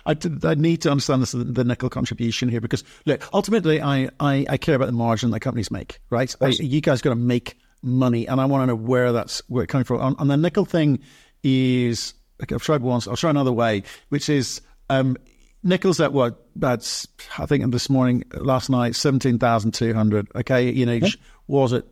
I, 0.05 0.15
I, 0.43 0.53
need 0.53 0.83
to 0.83 0.91
understand 0.91 1.23
this, 1.23 1.31
the 1.31 1.63
nickel 1.63 1.89
contribution 1.89 2.47
here 2.47 2.61
because 2.61 2.83
look, 3.05 3.27
ultimately, 3.33 3.81
I, 3.81 4.09
I, 4.19 4.45
I 4.47 4.57
care 4.57 4.75
about 4.75 4.85
the 4.85 4.91
margin 4.91 5.31
that 5.31 5.39
companies 5.39 5.71
make, 5.71 5.99
right? 6.11 6.33
I, 6.39 6.49
you 6.49 6.79
guys 6.79 7.01
got 7.01 7.09
to 7.09 7.15
make 7.15 7.57
money, 7.81 8.27
and 8.27 8.39
I 8.39 8.45
want 8.45 8.61
to 8.61 8.67
know 8.67 8.75
where 8.75 9.11
that's 9.11 9.41
where 9.47 9.63
it's 9.63 9.71
coming 9.71 9.85
from. 9.85 10.01
And, 10.01 10.15
on 10.19 10.27
the 10.27 10.37
nickel 10.37 10.65
thing, 10.65 10.99
is 11.43 12.13
okay, 12.41 12.55
I've 12.55 12.63
tried 12.63 12.81
once. 12.81 13.07
I'll 13.07 13.15
try 13.15 13.29
another 13.29 13.51
way, 13.51 13.83
which 14.09 14.29
is 14.29 14.61
um, 14.91 15.17
Nickel's 15.63 15.99
at 15.99 16.13
what? 16.13 16.45
That's 16.55 17.07
I 17.37 17.45
think 17.45 17.71
this 17.71 17.89
morning, 17.89 18.23
last 18.33 18.69
night, 18.69 18.95
seventeen 18.95 19.39
thousand 19.39 19.73
two 19.73 19.93
hundred. 19.93 20.27
Okay, 20.35 20.71
you 20.71 20.85
know, 20.85 20.99
was 21.47 21.73
it 21.73 21.85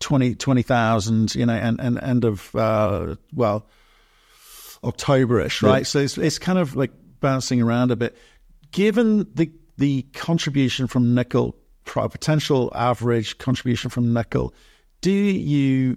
20 0.00 0.34
20,000, 0.34 1.34
you 1.34 1.46
know, 1.46 1.54
and, 1.54 1.80
and 1.80 2.02
end 2.02 2.24
of 2.24 2.54
uh, 2.54 3.16
well 3.34 3.66
Octoberish, 4.82 5.62
right? 5.62 5.78
Yeah. 5.78 5.84
So 5.84 5.98
it's 6.00 6.18
it's 6.18 6.38
kind 6.38 6.58
of 6.58 6.76
like 6.76 6.92
bouncing 7.20 7.62
around 7.62 7.90
a 7.90 7.96
bit. 7.96 8.16
Given 8.70 9.26
the 9.34 9.50
the 9.78 10.02
contribution 10.14 10.86
from 10.86 11.14
nickel, 11.14 11.56
potential 11.84 12.72
average 12.74 13.38
contribution 13.38 13.90
from 13.90 14.12
nickel, 14.12 14.54
do 15.00 15.12
you 15.12 15.96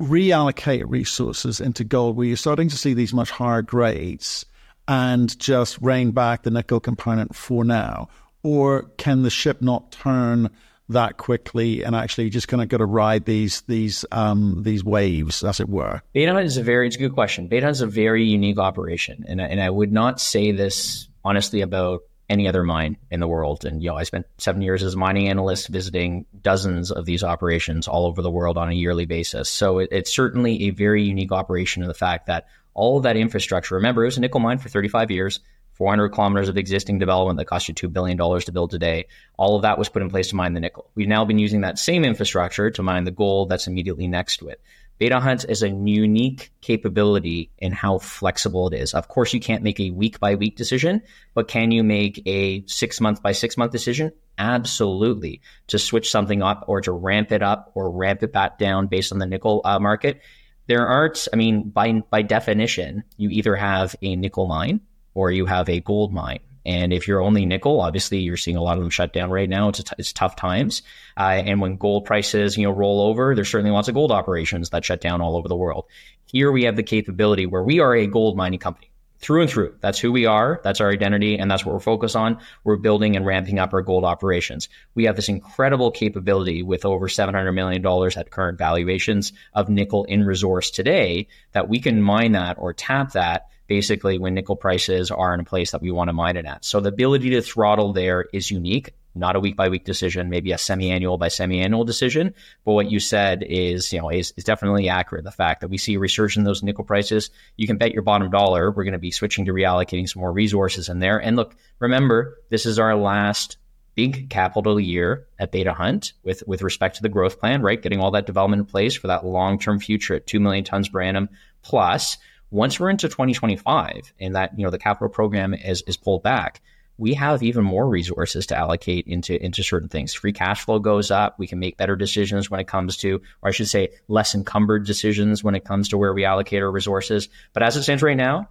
reallocate 0.00 0.84
resources 0.86 1.60
into 1.60 1.82
gold 1.82 2.16
where 2.16 2.26
you're 2.26 2.36
starting 2.36 2.68
to 2.68 2.76
see 2.76 2.94
these 2.94 3.12
much 3.12 3.30
higher 3.30 3.62
grades? 3.62 4.44
And 4.88 5.38
just 5.38 5.78
rein 5.80 6.10
back 6.10 6.42
the 6.42 6.50
nickel 6.50 6.80
component 6.80 7.36
for 7.36 7.64
now? 7.64 8.08
Or 8.42 8.84
can 8.96 9.22
the 9.22 9.30
ship 9.30 9.60
not 9.60 9.92
turn 9.92 10.50
that 10.88 11.18
quickly 11.18 11.84
and 11.84 11.94
actually 11.94 12.30
just 12.30 12.48
kind 12.48 12.62
of 12.62 12.68
got 12.68 12.78
to 12.78 12.86
ride 12.86 13.26
these 13.26 13.60
these 13.62 14.04
um, 14.10 14.62
these 14.62 14.82
waves, 14.82 15.44
as 15.44 15.60
it 15.60 15.68
were? 15.68 16.02
Beta 16.14 16.38
is 16.38 16.56
a 16.56 16.62
very 16.62 16.86
it's 16.86 16.96
a 16.96 16.98
good 16.98 17.14
question. 17.14 17.48
Beta 17.48 17.68
is 17.68 17.82
a 17.82 17.86
very 17.86 18.24
unique 18.24 18.58
operation, 18.58 19.24
and 19.28 19.40
and 19.40 19.60
I 19.60 19.70
would 19.70 19.92
not 19.92 20.20
say 20.20 20.52
this 20.52 21.08
honestly 21.24 21.60
about 21.60 22.00
any 22.28 22.46
other 22.46 22.62
mine 22.62 22.96
in 23.10 23.20
the 23.20 23.28
world. 23.28 23.64
And 23.64 23.82
you 23.82 23.90
know, 23.90 23.96
I 23.96 24.02
spent 24.02 24.26
seven 24.38 24.62
years 24.62 24.82
as 24.82 24.94
a 24.94 24.98
mining 24.98 25.28
analyst 25.28 25.68
visiting 25.68 26.26
dozens 26.40 26.90
of 26.90 27.06
these 27.06 27.24
operations 27.24 27.88
all 27.88 28.06
over 28.06 28.22
the 28.22 28.30
world 28.30 28.58
on 28.58 28.68
a 28.68 28.74
yearly 28.74 29.06
basis. 29.06 29.48
So 29.48 29.78
it, 29.78 29.88
it's 29.92 30.12
certainly 30.12 30.64
a 30.64 30.70
very 30.70 31.02
unique 31.02 31.32
operation 31.32 31.82
in 31.82 31.88
the 31.88 31.94
fact 31.94 32.26
that 32.26 32.46
all 32.74 32.96
of 32.96 33.02
that 33.04 33.16
infrastructure. 33.16 33.76
Remember, 33.76 34.02
it 34.02 34.08
was 34.08 34.16
a 34.16 34.20
nickel 34.20 34.40
mine 34.40 34.58
for 34.58 34.68
35 34.68 35.10
years, 35.10 35.40
400 35.74 36.08
kilometers 36.10 36.48
of 36.48 36.56
existing 36.56 36.98
development 36.98 37.38
that 37.38 37.46
cost 37.46 37.68
you 37.68 37.74
$2 37.74 37.92
billion 37.92 38.18
to 38.18 38.52
build 38.52 38.70
today. 38.70 39.06
All 39.36 39.56
of 39.56 39.62
that 39.62 39.78
was 39.78 39.88
put 39.88 40.02
in 40.02 40.10
place 40.10 40.28
to 40.28 40.36
mine 40.36 40.54
the 40.54 40.60
nickel. 40.60 40.90
We've 40.94 41.08
now 41.08 41.24
been 41.24 41.38
using 41.38 41.60
that 41.60 41.78
same 41.78 42.04
infrastructure 42.04 42.70
to 42.70 42.82
mine 42.82 43.04
the 43.04 43.10
gold 43.10 43.48
that's 43.48 43.66
immediately 43.68 44.08
next 44.08 44.38
to 44.38 44.48
it. 44.48 44.60
Beta 44.98 45.20
Hunt 45.20 45.44
is 45.48 45.62
a 45.62 45.68
unique 45.68 46.50
capability 46.60 47.52
in 47.58 47.70
how 47.70 47.98
flexible 47.98 48.66
it 48.66 48.74
is. 48.74 48.94
Of 48.94 49.06
course, 49.06 49.32
you 49.32 49.38
can't 49.38 49.62
make 49.62 49.78
a 49.78 49.90
week 49.90 50.18
by 50.18 50.34
week 50.34 50.56
decision, 50.56 51.02
but 51.34 51.46
can 51.46 51.70
you 51.70 51.84
make 51.84 52.20
a 52.26 52.64
six 52.66 53.00
month 53.00 53.22
by 53.22 53.30
six 53.30 53.56
month 53.56 53.70
decision? 53.70 54.10
Absolutely. 54.38 55.40
To 55.68 55.78
switch 55.78 56.10
something 56.10 56.42
up 56.42 56.64
or 56.66 56.80
to 56.80 56.90
ramp 56.90 57.30
it 57.30 57.42
up 57.42 57.70
or 57.76 57.92
ramp 57.92 58.24
it 58.24 58.32
back 58.32 58.58
down 58.58 58.88
based 58.88 59.12
on 59.12 59.20
the 59.20 59.26
nickel 59.26 59.60
uh, 59.64 59.78
market 59.78 60.20
there 60.68 60.86
aren't, 60.86 61.26
I 61.32 61.36
mean, 61.36 61.70
by, 61.70 62.02
by 62.10 62.22
definition, 62.22 63.02
you 63.16 63.30
either 63.30 63.56
have 63.56 63.96
a 64.02 64.14
nickel 64.14 64.46
mine 64.46 64.80
or 65.14 65.32
you 65.32 65.46
have 65.46 65.68
a 65.68 65.80
gold 65.80 66.12
mine. 66.12 66.40
And 66.66 66.92
if 66.92 67.08
you're 67.08 67.22
only 67.22 67.46
nickel, 67.46 67.80
obviously 67.80 68.18
you're 68.18 68.36
seeing 68.36 68.56
a 68.58 68.62
lot 68.62 68.76
of 68.76 68.82
them 68.82 68.90
shut 68.90 69.14
down 69.14 69.30
right 69.30 69.48
now. 69.48 69.70
It's, 69.70 69.82
it's 69.96 70.12
tough 70.12 70.36
times. 70.36 70.82
Uh, 71.16 71.40
and 71.44 71.60
when 71.62 71.76
gold 71.76 72.04
prices, 72.04 72.58
you 72.58 72.64
know, 72.64 72.70
roll 72.70 73.00
over, 73.00 73.34
there's 73.34 73.48
certainly 73.48 73.70
lots 73.72 73.88
of 73.88 73.94
gold 73.94 74.12
operations 74.12 74.68
that 74.70 74.84
shut 74.84 75.00
down 75.00 75.22
all 75.22 75.36
over 75.36 75.48
the 75.48 75.56
world. 75.56 75.86
Here 76.26 76.52
we 76.52 76.64
have 76.64 76.76
the 76.76 76.82
capability 76.82 77.46
where 77.46 77.62
we 77.62 77.80
are 77.80 77.94
a 77.94 78.06
gold 78.06 78.36
mining 78.36 78.58
company 78.58 78.90
through 79.18 79.42
and 79.42 79.50
through. 79.50 79.74
That's 79.80 79.98
who 79.98 80.12
we 80.12 80.26
are. 80.26 80.60
That's 80.62 80.80
our 80.80 80.90
identity. 80.90 81.38
And 81.38 81.50
that's 81.50 81.64
what 81.64 81.72
we're 81.72 81.80
focused 81.80 82.16
on. 82.16 82.38
We're 82.64 82.76
building 82.76 83.16
and 83.16 83.26
ramping 83.26 83.58
up 83.58 83.72
our 83.72 83.82
gold 83.82 84.04
operations. 84.04 84.68
We 84.94 85.04
have 85.04 85.16
this 85.16 85.28
incredible 85.28 85.90
capability 85.90 86.62
with 86.62 86.84
over 86.84 87.08
$700 87.08 87.54
million 87.54 87.84
at 88.16 88.30
current 88.30 88.58
valuations 88.58 89.32
of 89.54 89.68
nickel 89.68 90.04
in 90.04 90.24
resource 90.24 90.70
today 90.70 91.28
that 91.52 91.68
we 91.68 91.80
can 91.80 92.02
mine 92.02 92.32
that 92.32 92.56
or 92.58 92.72
tap 92.72 93.12
that 93.12 93.48
basically 93.66 94.18
when 94.18 94.34
nickel 94.34 94.56
prices 94.56 95.10
are 95.10 95.34
in 95.34 95.40
a 95.40 95.44
place 95.44 95.72
that 95.72 95.82
we 95.82 95.90
want 95.90 96.08
to 96.08 96.12
mine 96.12 96.36
it 96.36 96.46
at. 96.46 96.64
So 96.64 96.80
the 96.80 96.88
ability 96.88 97.30
to 97.30 97.42
throttle 97.42 97.92
there 97.92 98.24
is 98.32 98.50
unique. 98.50 98.94
Not 99.14 99.36
a 99.36 99.40
week 99.40 99.56
by 99.56 99.68
week 99.68 99.84
decision, 99.84 100.30
maybe 100.30 100.52
a 100.52 100.58
semi 100.58 100.90
annual 100.90 101.18
by 101.18 101.28
semi 101.28 101.60
annual 101.60 101.84
decision. 101.84 102.34
But 102.64 102.72
what 102.72 102.90
you 102.90 103.00
said 103.00 103.42
is, 103.42 103.92
you 103.92 104.00
know, 104.00 104.10
is, 104.10 104.32
is 104.36 104.44
definitely 104.44 104.88
accurate. 104.88 105.24
The 105.24 105.30
fact 105.30 105.60
that 105.60 105.68
we 105.68 105.78
see 105.78 105.94
a 105.94 105.98
resurgence 105.98 106.36
in 106.36 106.44
those 106.44 106.62
nickel 106.62 106.84
prices, 106.84 107.30
you 107.56 107.66
can 107.66 107.78
bet 107.78 107.92
your 107.92 108.02
bottom 108.02 108.30
dollar 108.30 108.70
we're 108.70 108.84
going 108.84 108.92
to 108.92 108.98
be 108.98 109.10
switching 109.10 109.46
to 109.46 109.52
reallocating 109.52 110.08
some 110.08 110.20
more 110.20 110.32
resources 110.32 110.88
in 110.88 110.98
there. 110.98 111.18
And 111.18 111.36
look, 111.36 111.56
remember, 111.78 112.38
this 112.50 112.66
is 112.66 112.78
our 112.78 112.94
last 112.94 113.56
big 113.98 114.30
capital 114.30 114.78
year 114.78 115.26
at 115.40 115.50
Beta 115.50 115.72
Hunt 115.72 116.12
with 116.22 116.44
with 116.46 116.62
respect 116.62 116.96
to 116.96 117.02
the 117.02 117.08
growth 117.08 117.40
plan, 117.40 117.62
right? 117.62 117.82
Getting 117.82 117.98
all 117.98 118.12
that 118.12 118.26
development 118.26 118.60
in 118.60 118.66
place 118.66 118.94
for 118.94 119.08
that 119.08 119.26
long 119.26 119.58
term 119.58 119.80
future 119.80 120.14
at 120.14 120.26
two 120.26 120.38
million 120.38 120.64
tons 120.64 120.88
per 120.88 121.00
annum. 121.00 121.28
Plus, 121.62 122.16
once 122.50 122.78
we're 122.78 122.90
into 122.90 123.08
2025 123.08 124.12
and 124.20 124.36
that 124.36 124.56
you 124.56 124.64
know 124.64 124.70
the 124.70 124.78
capital 124.78 125.08
program 125.08 125.52
is 125.52 125.82
is 125.88 125.96
pulled 125.96 126.22
back, 126.22 126.62
we 126.98 127.14
have 127.14 127.42
even 127.42 127.64
more 127.64 127.88
resources 127.88 128.46
to 128.46 128.56
allocate 128.56 129.06
into 129.06 129.42
into 129.42 129.62
certain 129.62 129.88
things. 129.88 130.12
Free 130.12 130.32
cash 130.32 130.64
flow 130.64 130.78
goes 130.78 131.10
up. 131.10 131.38
We 131.38 131.46
can 131.46 131.58
make 131.58 131.76
better 131.76 131.96
decisions 131.96 132.50
when 132.50 132.60
it 132.60 132.66
comes 132.66 132.96
to, 132.98 133.22
or 133.40 133.48
I 133.48 133.52
should 133.52 133.68
say, 133.68 133.90
less 134.08 134.34
encumbered 134.34 134.84
decisions 134.84 135.42
when 135.42 135.54
it 135.54 135.64
comes 135.64 135.88
to 135.90 135.98
where 135.98 136.12
we 136.12 136.24
allocate 136.24 136.62
our 136.62 136.70
resources. 136.70 137.28
But 137.52 137.62
as 137.62 137.76
it 137.76 137.84
stands 137.84 138.02
right 138.02 138.16
now, 138.16 138.48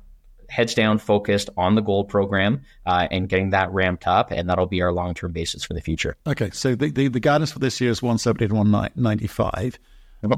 heads 0.49 0.73
down, 0.73 0.97
focused 0.97 1.49
on 1.57 1.75
the 1.75 1.81
gold 1.81 2.09
program 2.09 2.61
uh, 2.85 3.07
and 3.11 3.27
getting 3.29 3.51
that 3.51 3.71
ramped 3.71 4.07
up, 4.07 4.31
and 4.31 4.49
that'll 4.49 4.65
be 4.65 4.81
our 4.81 4.93
long 4.93 5.13
term 5.13 5.33
basis 5.33 5.63
for 5.63 5.73
the 5.73 5.81
future. 5.81 6.15
Okay, 6.25 6.49
so 6.51 6.75
the, 6.75 6.89
the, 6.89 7.09
the 7.09 7.19
guidance 7.19 7.51
for 7.51 7.59
this 7.59 7.79
year 7.81 7.91
is 7.91 8.01
170 8.01 8.47
to 8.47 8.55
195, 8.55 9.79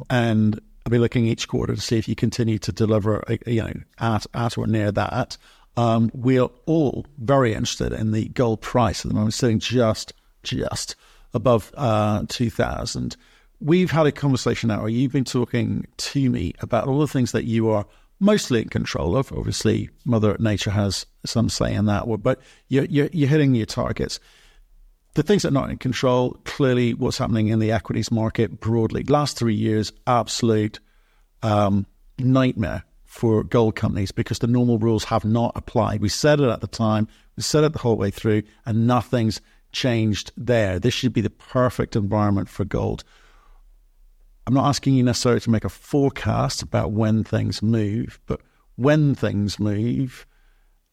and 0.10 0.60
I'll 0.86 0.92
be 0.92 0.98
looking 0.98 1.25
each 1.25 1.48
quarter 1.48 1.75
to 1.75 1.82
see 1.82 1.98
if 1.98 2.08
you 2.08 2.16
continue 2.16 2.58
to 2.60 2.72
deliver, 2.72 3.24
uh, 3.30 3.38
you 3.46 3.62
know, 3.62 3.74
at 4.00 4.25
at 4.34 4.58
or 4.58 4.68
near 4.68 4.92
that. 4.92 5.38
Um, 5.80 6.12
we're 6.14 6.50
all 6.66 7.06
very 7.18 7.54
interested 7.54 7.94
in 7.94 8.12
the 8.12 8.28
gold 8.30 8.60
price 8.60 9.06
at 9.06 9.10
the 9.10 9.16
moment, 9.16 9.34
sitting 9.34 9.60
just 9.60 10.14
just 10.44 10.96
above 11.34 11.72
uh, 11.78 12.26
two 12.28 12.50
thousand. 12.50 13.16
We've 13.62 13.92
had 13.92 14.06
a 14.06 14.12
conversation 14.12 14.68
now. 14.68 14.88
You've 14.88 15.14
been 15.14 15.24
talking 15.24 15.88
to 15.98 16.30
me 16.30 16.54
about 16.60 16.88
all 16.88 17.00
the 17.00 17.08
things 17.08 17.32
that 17.32 17.46
you 17.46 17.70
are 17.70 17.86
mostly 18.20 18.62
in 18.62 18.70
control 18.70 19.16
of. 19.16 19.32
Obviously, 19.32 19.90
Mother 20.04 20.36
Nature 20.40 20.72
has 20.72 21.06
some 21.26 21.50
say 21.50 21.74
in 21.74 21.86
that, 21.86 22.04
but 22.22 22.42
you're, 22.68 22.86
you're, 22.86 23.10
you're 23.14 23.30
hitting 23.30 23.56
your 23.56 23.66
targets. 23.66 24.20
The 25.16 25.24
things 25.24 25.44
that 25.44 25.50
are 25.50 25.60
not 25.62 25.70
in 25.70 25.78
control, 25.78 26.38
clearly, 26.44 26.94
what's 26.94 27.18
happening 27.18 27.48
in 27.48 27.60
the 27.60 27.72
equities 27.72 28.12
market 28.12 28.60
broadly. 28.60 29.04
Last 29.04 29.38
three 29.38 29.56
years, 29.56 29.94
absolute 30.06 30.80
um, 31.42 31.86
nightmare 32.18 32.84
for 33.10 33.44
gold 33.44 33.75
companies 33.75 34.12
because 34.12 34.38
the 34.38 34.46
normal 34.46 34.78
rules 34.78 35.04
have 35.06 35.25
not 35.25 35.51
applied. 35.56 36.00
We 36.00 36.10
said 36.10 36.39
it 36.39 36.48
at 36.48 36.62
the 36.62 36.68
time, 36.68 37.08
we 37.36 37.42
said 37.42 37.63
it 37.63 37.74
the 37.74 37.80
whole 37.80 37.98
way 37.98 38.12
through, 38.12 38.44
and 38.68 38.86
nothing's 38.86 39.42
changed 39.72 40.32
there. 40.38 40.78
This 40.78 40.94
should 40.94 41.12
be 41.12 41.22
the 41.22 41.32
perfect 41.32 41.96
environment 41.96 42.50
for 42.50 42.66
gold. 42.66 43.04
I'm 44.46 44.54
not 44.54 44.68
asking 44.68 44.94
you 44.94 45.01
necessarily 45.04 45.42
to 45.42 45.50
make 45.50 45.66
a 45.66 45.70
forecast 45.70 46.62
about 46.62 46.92
when 46.92 47.24
things 47.24 47.63
move, 47.63 48.20
but 48.28 48.42
when 48.75 49.16
things 49.16 49.60
move, 49.60 50.28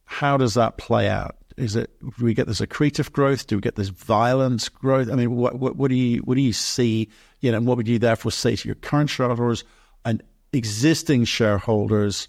how 0.07 0.39
does 0.39 0.55
that 0.55 0.79
play 0.79 1.11
out? 1.11 1.37
Is 1.59 1.77
it 1.77 1.91
do 2.01 2.25
we 2.25 2.33
get 2.33 2.47
this 2.47 2.63
accretive 2.63 3.13
growth? 3.13 3.47
Do 3.47 3.57
we 3.57 3.61
get 3.61 3.77
this 3.77 3.89
violent 3.89 4.73
growth? 4.73 5.11
I 5.11 5.17
mean, 5.17 5.37
what, 5.37 5.59
what, 5.59 5.77
what 5.77 5.91
do 5.91 5.95
you 5.95 6.21
what 6.21 6.37
do 6.37 6.41
you 6.41 6.55
see? 6.55 7.11
You 7.41 7.51
know, 7.51 7.59
and 7.59 7.67
what 7.67 7.77
would 7.77 7.89
you 7.89 7.99
therefore 7.99 8.33
say 8.33 8.57
to 8.57 8.69
your 8.69 8.75
current 8.77 9.11
shareholders 9.11 9.65
and 10.07 10.23
existing 10.57 11.25
shareholders, 11.25 12.29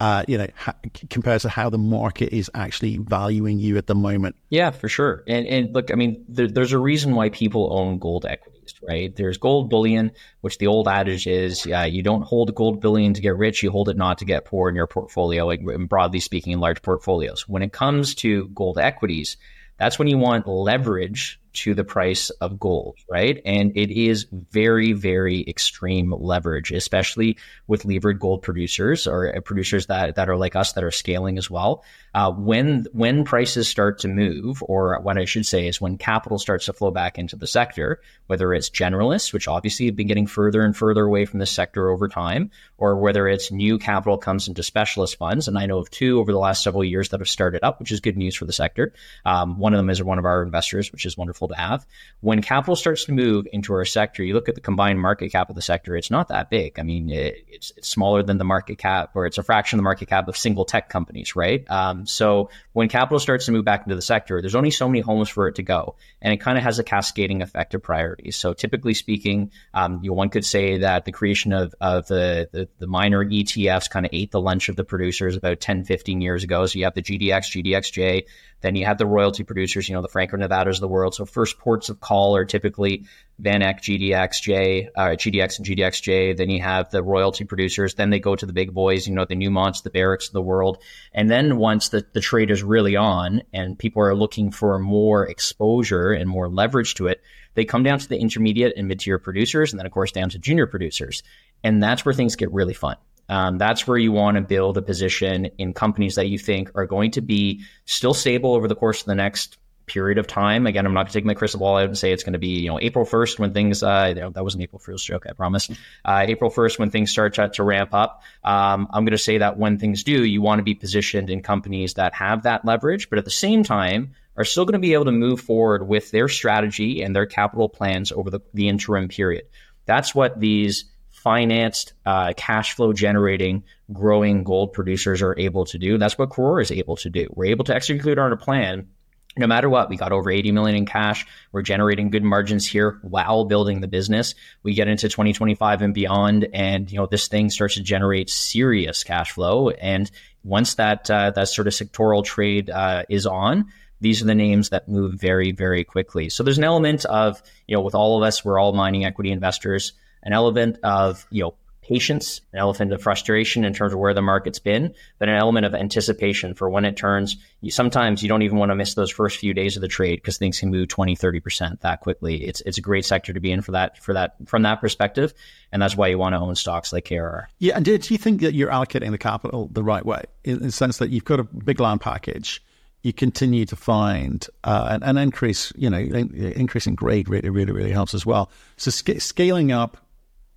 uh, 0.00 0.24
you 0.26 0.36
know, 0.36 0.48
ha- 0.56 0.74
compared 1.10 1.40
to 1.42 1.48
how 1.48 1.70
the 1.70 1.78
market 1.78 2.34
is 2.34 2.50
actually 2.54 2.96
valuing 2.98 3.58
you 3.58 3.76
at 3.76 3.86
the 3.86 3.94
moment. 3.94 4.34
Yeah, 4.50 4.70
for 4.70 4.88
sure. 4.88 5.22
And 5.28 5.46
and 5.46 5.74
look, 5.74 5.92
I 5.92 5.94
mean, 5.94 6.24
there, 6.28 6.48
there's 6.48 6.72
a 6.72 6.78
reason 6.78 7.14
why 7.14 7.28
people 7.28 7.72
own 7.72 7.98
gold 7.98 8.26
equities, 8.26 8.74
right? 8.86 9.14
There's 9.14 9.38
gold 9.38 9.70
bullion, 9.70 10.10
which 10.40 10.58
the 10.58 10.66
old 10.66 10.88
adage 10.88 11.26
is, 11.26 11.66
uh, 11.66 11.82
you 11.82 12.02
don't 12.02 12.22
hold 12.22 12.54
gold 12.54 12.80
bullion 12.80 13.14
to 13.14 13.20
get 13.20 13.36
rich, 13.36 13.62
you 13.62 13.70
hold 13.70 13.88
it 13.88 13.96
not 13.96 14.18
to 14.18 14.24
get 14.24 14.44
poor 14.44 14.68
in 14.68 14.74
your 14.74 14.88
portfolio, 14.88 15.50
and 15.50 15.88
broadly 15.88 16.20
speaking, 16.20 16.52
in 16.52 16.60
large 16.60 16.82
portfolios. 16.82 17.48
When 17.48 17.62
it 17.62 17.72
comes 17.72 18.16
to 18.16 18.48
gold 18.48 18.78
equities, 18.78 19.36
that's 19.78 19.98
when 19.98 20.08
you 20.08 20.18
want 20.18 20.48
leverage 20.48 21.40
to 21.52 21.74
the 21.74 21.84
price 21.84 22.30
of 22.40 22.58
gold, 22.58 22.96
right? 23.10 23.40
And 23.44 23.76
it 23.76 23.90
is 23.90 24.26
very, 24.50 24.92
very 24.92 25.44
extreme 25.48 26.12
leverage, 26.12 26.72
especially 26.72 27.36
with 27.66 27.84
levered 27.84 28.18
gold 28.18 28.42
producers 28.42 29.06
or 29.06 29.40
producers 29.42 29.86
that, 29.86 30.16
that 30.16 30.28
are 30.28 30.36
like 30.36 30.56
us 30.56 30.72
that 30.72 30.84
are 30.84 30.90
scaling 30.90 31.38
as 31.38 31.50
well. 31.50 31.84
Uh, 32.14 32.30
when 32.30 32.86
when 32.92 33.24
prices 33.24 33.68
start 33.68 33.98
to 34.00 34.08
move, 34.08 34.62
or 34.66 35.00
what 35.00 35.16
I 35.16 35.24
should 35.24 35.46
say 35.46 35.66
is 35.66 35.80
when 35.80 35.96
capital 35.96 36.38
starts 36.38 36.66
to 36.66 36.72
flow 36.72 36.90
back 36.90 37.18
into 37.18 37.36
the 37.36 37.46
sector, 37.46 38.00
whether 38.26 38.52
it's 38.52 38.68
generalists, 38.68 39.32
which 39.32 39.48
obviously 39.48 39.86
have 39.86 39.96
been 39.96 40.08
getting 40.08 40.26
further 40.26 40.62
and 40.62 40.76
further 40.76 41.04
away 41.04 41.24
from 41.24 41.38
the 41.38 41.46
sector 41.46 41.88
over 41.88 42.08
time, 42.08 42.50
or 42.76 42.96
whether 42.96 43.26
it's 43.26 43.50
new 43.50 43.78
capital 43.78 44.18
comes 44.18 44.46
into 44.46 44.62
specialist 44.62 45.16
funds, 45.16 45.48
and 45.48 45.58
I 45.58 45.66
know 45.66 45.78
of 45.78 45.90
two 45.90 46.20
over 46.20 46.32
the 46.32 46.38
last 46.38 46.62
several 46.62 46.84
years 46.84 47.08
that 47.10 47.20
have 47.20 47.28
started 47.28 47.64
up, 47.64 47.80
which 47.80 47.92
is 47.92 48.00
good 48.00 48.16
news 48.16 48.34
for 48.34 48.44
the 48.44 48.52
sector. 48.52 48.92
Um, 49.24 49.58
one 49.58 49.72
of 49.72 49.78
them 49.78 49.88
is 49.88 50.02
one 50.02 50.18
of 50.18 50.26
our 50.26 50.42
investors, 50.42 50.92
which 50.92 51.06
is 51.06 51.16
wonderful 51.16 51.41
to 51.48 51.56
have. 51.56 51.86
When 52.20 52.40
capital 52.42 52.76
starts 52.76 53.04
to 53.06 53.12
move 53.12 53.46
into 53.52 53.72
our 53.72 53.84
sector, 53.84 54.22
you 54.22 54.34
look 54.34 54.48
at 54.48 54.54
the 54.54 54.60
combined 54.60 55.00
market 55.00 55.30
cap 55.30 55.50
of 55.50 55.56
the 55.56 55.62
sector; 55.62 55.96
it's 55.96 56.10
not 56.10 56.28
that 56.28 56.50
big. 56.50 56.78
I 56.78 56.82
mean, 56.82 57.10
it, 57.10 57.44
it's, 57.48 57.72
it's 57.76 57.88
smaller 57.88 58.22
than 58.22 58.38
the 58.38 58.44
market 58.44 58.78
cap, 58.78 59.10
or 59.14 59.26
it's 59.26 59.38
a 59.38 59.42
fraction 59.42 59.76
of 59.76 59.80
the 59.80 59.84
market 59.84 60.08
cap 60.08 60.28
of 60.28 60.36
single 60.36 60.64
tech 60.64 60.88
companies, 60.88 61.34
right? 61.34 61.68
Um, 61.70 62.06
so 62.06 62.50
when 62.72 62.88
capital 62.88 63.18
starts 63.18 63.46
to 63.46 63.52
move 63.52 63.64
back 63.64 63.84
into 63.84 63.96
the 63.96 64.02
sector, 64.02 64.40
there's 64.40 64.54
only 64.54 64.70
so 64.70 64.88
many 64.88 65.00
homes 65.00 65.28
for 65.28 65.48
it 65.48 65.56
to 65.56 65.62
go, 65.62 65.96
and 66.20 66.32
it 66.32 66.38
kind 66.38 66.56
of 66.56 66.64
has 66.64 66.78
a 66.78 66.84
cascading 66.84 67.42
effect 67.42 67.74
of 67.74 67.82
priorities. 67.82 68.36
So 68.36 68.52
typically 68.52 68.94
speaking, 68.94 69.50
um, 69.74 70.00
you 70.02 70.10
know, 70.10 70.14
one 70.14 70.28
could 70.28 70.44
say 70.44 70.78
that 70.78 71.04
the 71.04 71.12
creation 71.12 71.52
of, 71.52 71.74
of 71.80 72.06
the, 72.06 72.48
the, 72.52 72.68
the 72.78 72.86
miner 72.86 73.24
ETFs 73.24 73.90
kind 73.90 74.06
of 74.06 74.10
ate 74.12 74.30
the 74.30 74.40
lunch 74.40 74.68
of 74.68 74.76
the 74.76 74.84
producers 74.84 75.36
about 75.36 75.60
10, 75.60 75.84
15 75.84 76.20
years 76.20 76.44
ago. 76.44 76.66
So 76.66 76.78
you 76.78 76.84
have 76.84 76.94
the 76.94 77.02
GDX, 77.02 77.62
GDXJ, 77.64 78.24
then 78.60 78.76
you 78.76 78.86
have 78.86 78.98
the 78.98 79.06
royalty 79.06 79.42
producers, 79.42 79.88
you 79.88 79.94
know, 79.94 80.02
the 80.02 80.08
Franco 80.08 80.36
Nevadas 80.36 80.76
of 80.76 80.80
the 80.80 80.88
world. 80.88 81.14
So 81.14 81.24
first 81.32 81.58
ports 81.58 81.88
of 81.88 82.00
call 82.00 82.36
are 82.36 82.44
typically 82.44 83.06
VanEck, 83.42 83.80
GDXJ, 83.80 84.88
uh, 84.94 85.00
GDX 85.10 85.58
and 85.58 85.66
GDXJ. 85.66 86.36
Then 86.36 86.50
you 86.50 86.62
have 86.62 86.90
the 86.90 87.02
royalty 87.02 87.44
producers. 87.44 87.94
Then 87.94 88.10
they 88.10 88.20
go 88.20 88.36
to 88.36 88.46
the 88.46 88.52
big 88.52 88.72
boys, 88.72 89.08
you 89.08 89.14
know, 89.14 89.24
the 89.24 89.34
Newmonts, 89.34 89.82
the 89.82 89.90
Barricks 89.90 90.28
of 90.28 90.32
the 90.32 90.42
world. 90.42 90.78
And 91.12 91.30
then 91.30 91.56
once 91.56 91.88
the, 91.88 92.06
the 92.12 92.20
trade 92.20 92.50
is 92.50 92.62
really 92.62 92.94
on 92.96 93.42
and 93.52 93.78
people 93.78 94.02
are 94.02 94.14
looking 94.14 94.52
for 94.52 94.78
more 94.78 95.26
exposure 95.26 96.12
and 96.12 96.28
more 96.28 96.48
leverage 96.48 96.94
to 96.94 97.08
it, 97.08 97.20
they 97.54 97.64
come 97.64 97.82
down 97.82 97.98
to 97.98 98.08
the 98.08 98.18
intermediate 98.18 98.74
and 98.76 98.88
mid-tier 98.88 99.18
producers 99.18 99.72
and 99.72 99.78
then 99.78 99.86
of 99.86 99.92
course 99.92 100.12
down 100.12 100.30
to 100.30 100.38
junior 100.38 100.66
producers. 100.66 101.22
And 101.64 101.82
that's 101.82 102.04
where 102.04 102.14
things 102.14 102.36
get 102.36 102.52
really 102.52 102.74
fun. 102.74 102.96
Um, 103.28 103.58
that's 103.58 103.86
where 103.86 103.98
you 103.98 104.12
want 104.12 104.36
to 104.36 104.42
build 104.42 104.76
a 104.76 104.82
position 104.82 105.46
in 105.58 105.72
companies 105.72 106.16
that 106.16 106.28
you 106.28 106.38
think 106.38 106.70
are 106.74 106.86
going 106.86 107.12
to 107.12 107.20
be 107.20 107.62
still 107.86 108.14
stable 108.14 108.54
over 108.54 108.68
the 108.68 108.74
course 108.74 109.00
of 109.00 109.06
the 109.06 109.14
next 109.14 109.58
period 109.86 110.18
of 110.18 110.26
time. 110.26 110.66
Again, 110.66 110.86
I'm 110.86 110.94
not 110.94 111.02
going 111.02 111.08
to 111.08 111.12
take 111.12 111.24
my 111.24 111.34
crystal 111.34 111.60
ball 111.60 111.76
out 111.76 111.84
and 111.84 111.98
say 111.98 112.12
it's 112.12 112.22
going 112.22 112.34
to 112.34 112.38
be, 112.38 112.60
you 112.60 112.68
know, 112.68 112.78
April 112.80 113.04
1st 113.04 113.38
when 113.38 113.52
things, 113.52 113.82
uh, 113.82 114.30
that 114.34 114.44
was 114.44 114.54
an 114.54 114.62
April 114.62 114.78
Fool's 114.78 115.02
joke, 115.02 115.26
I 115.28 115.32
promise. 115.32 115.70
Uh, 116.04 116.24
April 116.26 116.50
1st 116.50 116.78
when 116.78 116.90
things 116.90 117.10
start 117.10 117.34
to, 117.34 117.48
to 117.50 117.62
ramp 117.62 117.92
up. 117.92 118.22
Um, 118.44 118.88
I'm 118.90 119.04
going 119.04 119.12
to 119.12 119.18
say 119.18 119.38
that 119.38 119.58
when 119.58 119.78
things 119.78 120.04
do, 120.04 120.24
you 120.24 120.42
want 120.42 120.58
to 120.60 120.64
be 120.64 120.74
positioned 120.74 121.30
in 121.30 121.42
companies 121.42 121.94
that 121.94 122.14
have 122.14 122.44
that 122.44 122.64
leverage, 122.64 123.10
but 123.10 123.18
at 123.18 123.24
the 123.24 123.30
same 123.30 123.64
time, 123.64 124.14
are 124.36 124.44
still 124.44 124.64
going 124.64 124.72
to 124.72 124.78
be 124.78 124.94
able 124.94 125.04
to 125.04 125.12
move 125.12 125.40
forward 125.40 125.86
with 125.86 126.10
their 126.10 126.28
strategy 126.28 127.02
and 127.02 127.14
their 127.14 127.26
capital 127.26 127.68
plans 127.68 128.12
over 128.12 128.30
the, 128.30 128.40
the 128.54 128.68
interim 128.68 129.08
period. 129.08 129.44
That's 129.84 130.14
what 130.14 130.40
these 130.40 130.86
financed, 131.10 131.92
uh, 132.06 132.32
cash 132.36 132.74
flow 132.74 132.92
generating, 132.92 133.62
growing 133.92 134.42
gold 134.42 134.72
producers 134.72 135.22
are 135.22 135.38
able 135.38 135.64
to 135.66 135.78
do. 135.78 135.98
That's 135.98 136.18
what 136.18 136.30
Karora 136.30 136.62
is 136.62 136.72
able 136.72 136.96
to 136.96 137.10
do. 137.10 137.28
We're 137.30 137.50
able 137.50 137.64
to 137.66 137.74
execute 137.74 138.18
on 138.18 138.32
a 138.32 138.36
plan 138.36 138.88
no 139.36 139.46
matter 139.46 139.68
what, 139.68 139.88
we 139.88 139.96
got 139.96 140.12
over 140.12 140.30
80 140.30 140.52
million 140.52 140.76
in 140.76 140.86
cash. 140.86 141.26
We're 141.52 141.62
generating 141.62 142.10
good 142.10 142.22
margins 142.22 142.66
here 142.66 142.98
while 143.02 143.44
building 143.44 143.80
the 143.80 143.88
business. 143.88 144.34
We 144.62 144.74
get 144.74 144.88
into 144.88 145.08
2025 145.08 145.82
and 145.82 145.94
beyond, 145.94 146.48
and 146.52 146.90
you 146.90 146.98
know 146.98 147.06
this 147.06 147.28
thing 147.28 147.50
starts 147.50 147.74
to 147.74 147.82
generate 147.82 148.28
serious 148.28 149.04
cash 149.04 149.32
flow. 149.32 149.70
And 149.70 150.10
once 150.44 150.74
that 150.74 151.10
uh, 151.10 151.30
that 151.30 151.48
sort 151.48 151.66
of 151.66 151.72
sectoral 151.72 152.24
trade 152.24 152.68
uh, 152.68 153.04
is 153.08 153.26
on, 153.26 153.72
these 154.00 154.20
are 154.20 154.26
the 154.26 154.34
names 154.34 154.68
that 154.70 154.88
move 154.88 155.14
very 155.14 155.52
very 155.52 155.84
quickly. 155.84 156.28
So 156.28 156.42
there's 156.42 156.58
an 156.58 156.64
element 156.64 157.04
of 157.06 157.42
you 157.66 157.76
know 157.76 157.82
with 157.82 157.94
all 157.94 158.18
of 158.18 158.26
us, 158.26 158.44
we're 158.44 158.58
all 158.58 158.72
mining 158.72 159.04
equity 159.04 159.30
investors. 159.30 159.92
An 160.22 160.32
element 160.32 160.78
of 160.82 161.26
you 161.30 161.44
know 161.44 161.54
patience, 161.82 162.40
an 162.52 162.60
element 162.60 162.92
of 162.92 163.02
frustration 163.02 163.64
in 163.64 163.74
terms 163.74 163.92
of 163.92 163.98
where 163.98 164.14
the 164.14 164.22
market's 164.22 164.60
been, 164.60 164.94
but 165.18 165.28
an 165.28 165.34
element 165.34 165.66
of 165.66 165.74
anticipation 165.74 166.54
for 166.54 166.70
when 166.70 166.84
it 166.84 166.96
turns. 166.96 167.36
You, 167.60 167.70
sometimes 167.70 168.22
you 168.22 168.28
don't 168.28 168.42
even 168.42 168.56
want 168.56 168.70
to 168.70 168.74
miss 168.74 168.94
those 168.94 169.10
first 169.10 169.38
few 169.38 169.52
days 169.52 169.76
of 169.76 169.82
the 169.82 169.88
trade 169.88 170.16
because 170.16 170.38
things 170.38 170.60
can 170.60 170.70
move 170.70 170.88
20, 170.88 171.16
30% 171.16 171.80
that 171.80 172.00
quickly. 172.00 172.44
It's, 172.44 172.60
it's 172.62 172.78
a 172.78 172.80
great 172.80 173.04
sector 173.04 173.32
to 173.32 173.40
be 173.40 173.50
in 173.50 173.62
for 173.62 173.72
that, 173.72 173.98
for 173.98 174.14
that, 174.14 174.36
from 174.46 174.62
that 174.62 174.80
perspective. 174.80 175.34
And 175.72 175.82
that's 175.82 175.96
why 175.96 176.08
you 176.08 176.18
want 176.18 176.34
to 176.34 176.38
own 176.38 176.54
stocks 176.54 176.92
like 176.92 177.06
KRR. 177.06 177.46
Yeah. 177.58 177.76
And 177.76 177.84
do 177.84 177.92
you 177.92 178.18
think 178.18 178.40
that 178.42 178.54
you're 178.54 178.70
allocating 178.70 179.10
the 179.10 179.18
capital 179.18 179.68
the 179.72 179.82
right 179.82 180.06
way 180.06 180.24
in, 180.44 180.58
in 180.58 180.62
the 180.66 180.72
sense 180.72 180.98
that 180.98 181.10
you've 181.10 181.24
got 181.24 181.40
a 181.40 181.44
big 181.44 181.80
land 181.80 182.00
package? 182.00 182.62
you 183.04 183.12
continue 183.12 183.66
to 183.66 183.74
find 183.74 184.46
uh, 184.62 184.86
an, 184.90 185.02
an, 185.02 185.18
increase, 185.18 185.72
you 185.74 185.90
know, 185.90 185.98
in 185.98 186.94
grade 186.94 187.28
really, 187.28 187.50
really, 187.50 187.72
really 187.72 187.90
helps 187.90 188.14
as 188.14 188.24
well. 188.24 188.48
So 188.76 188.92
sc- 188.92 189.20
scaling 189.20 189.72
up 189.72 189.96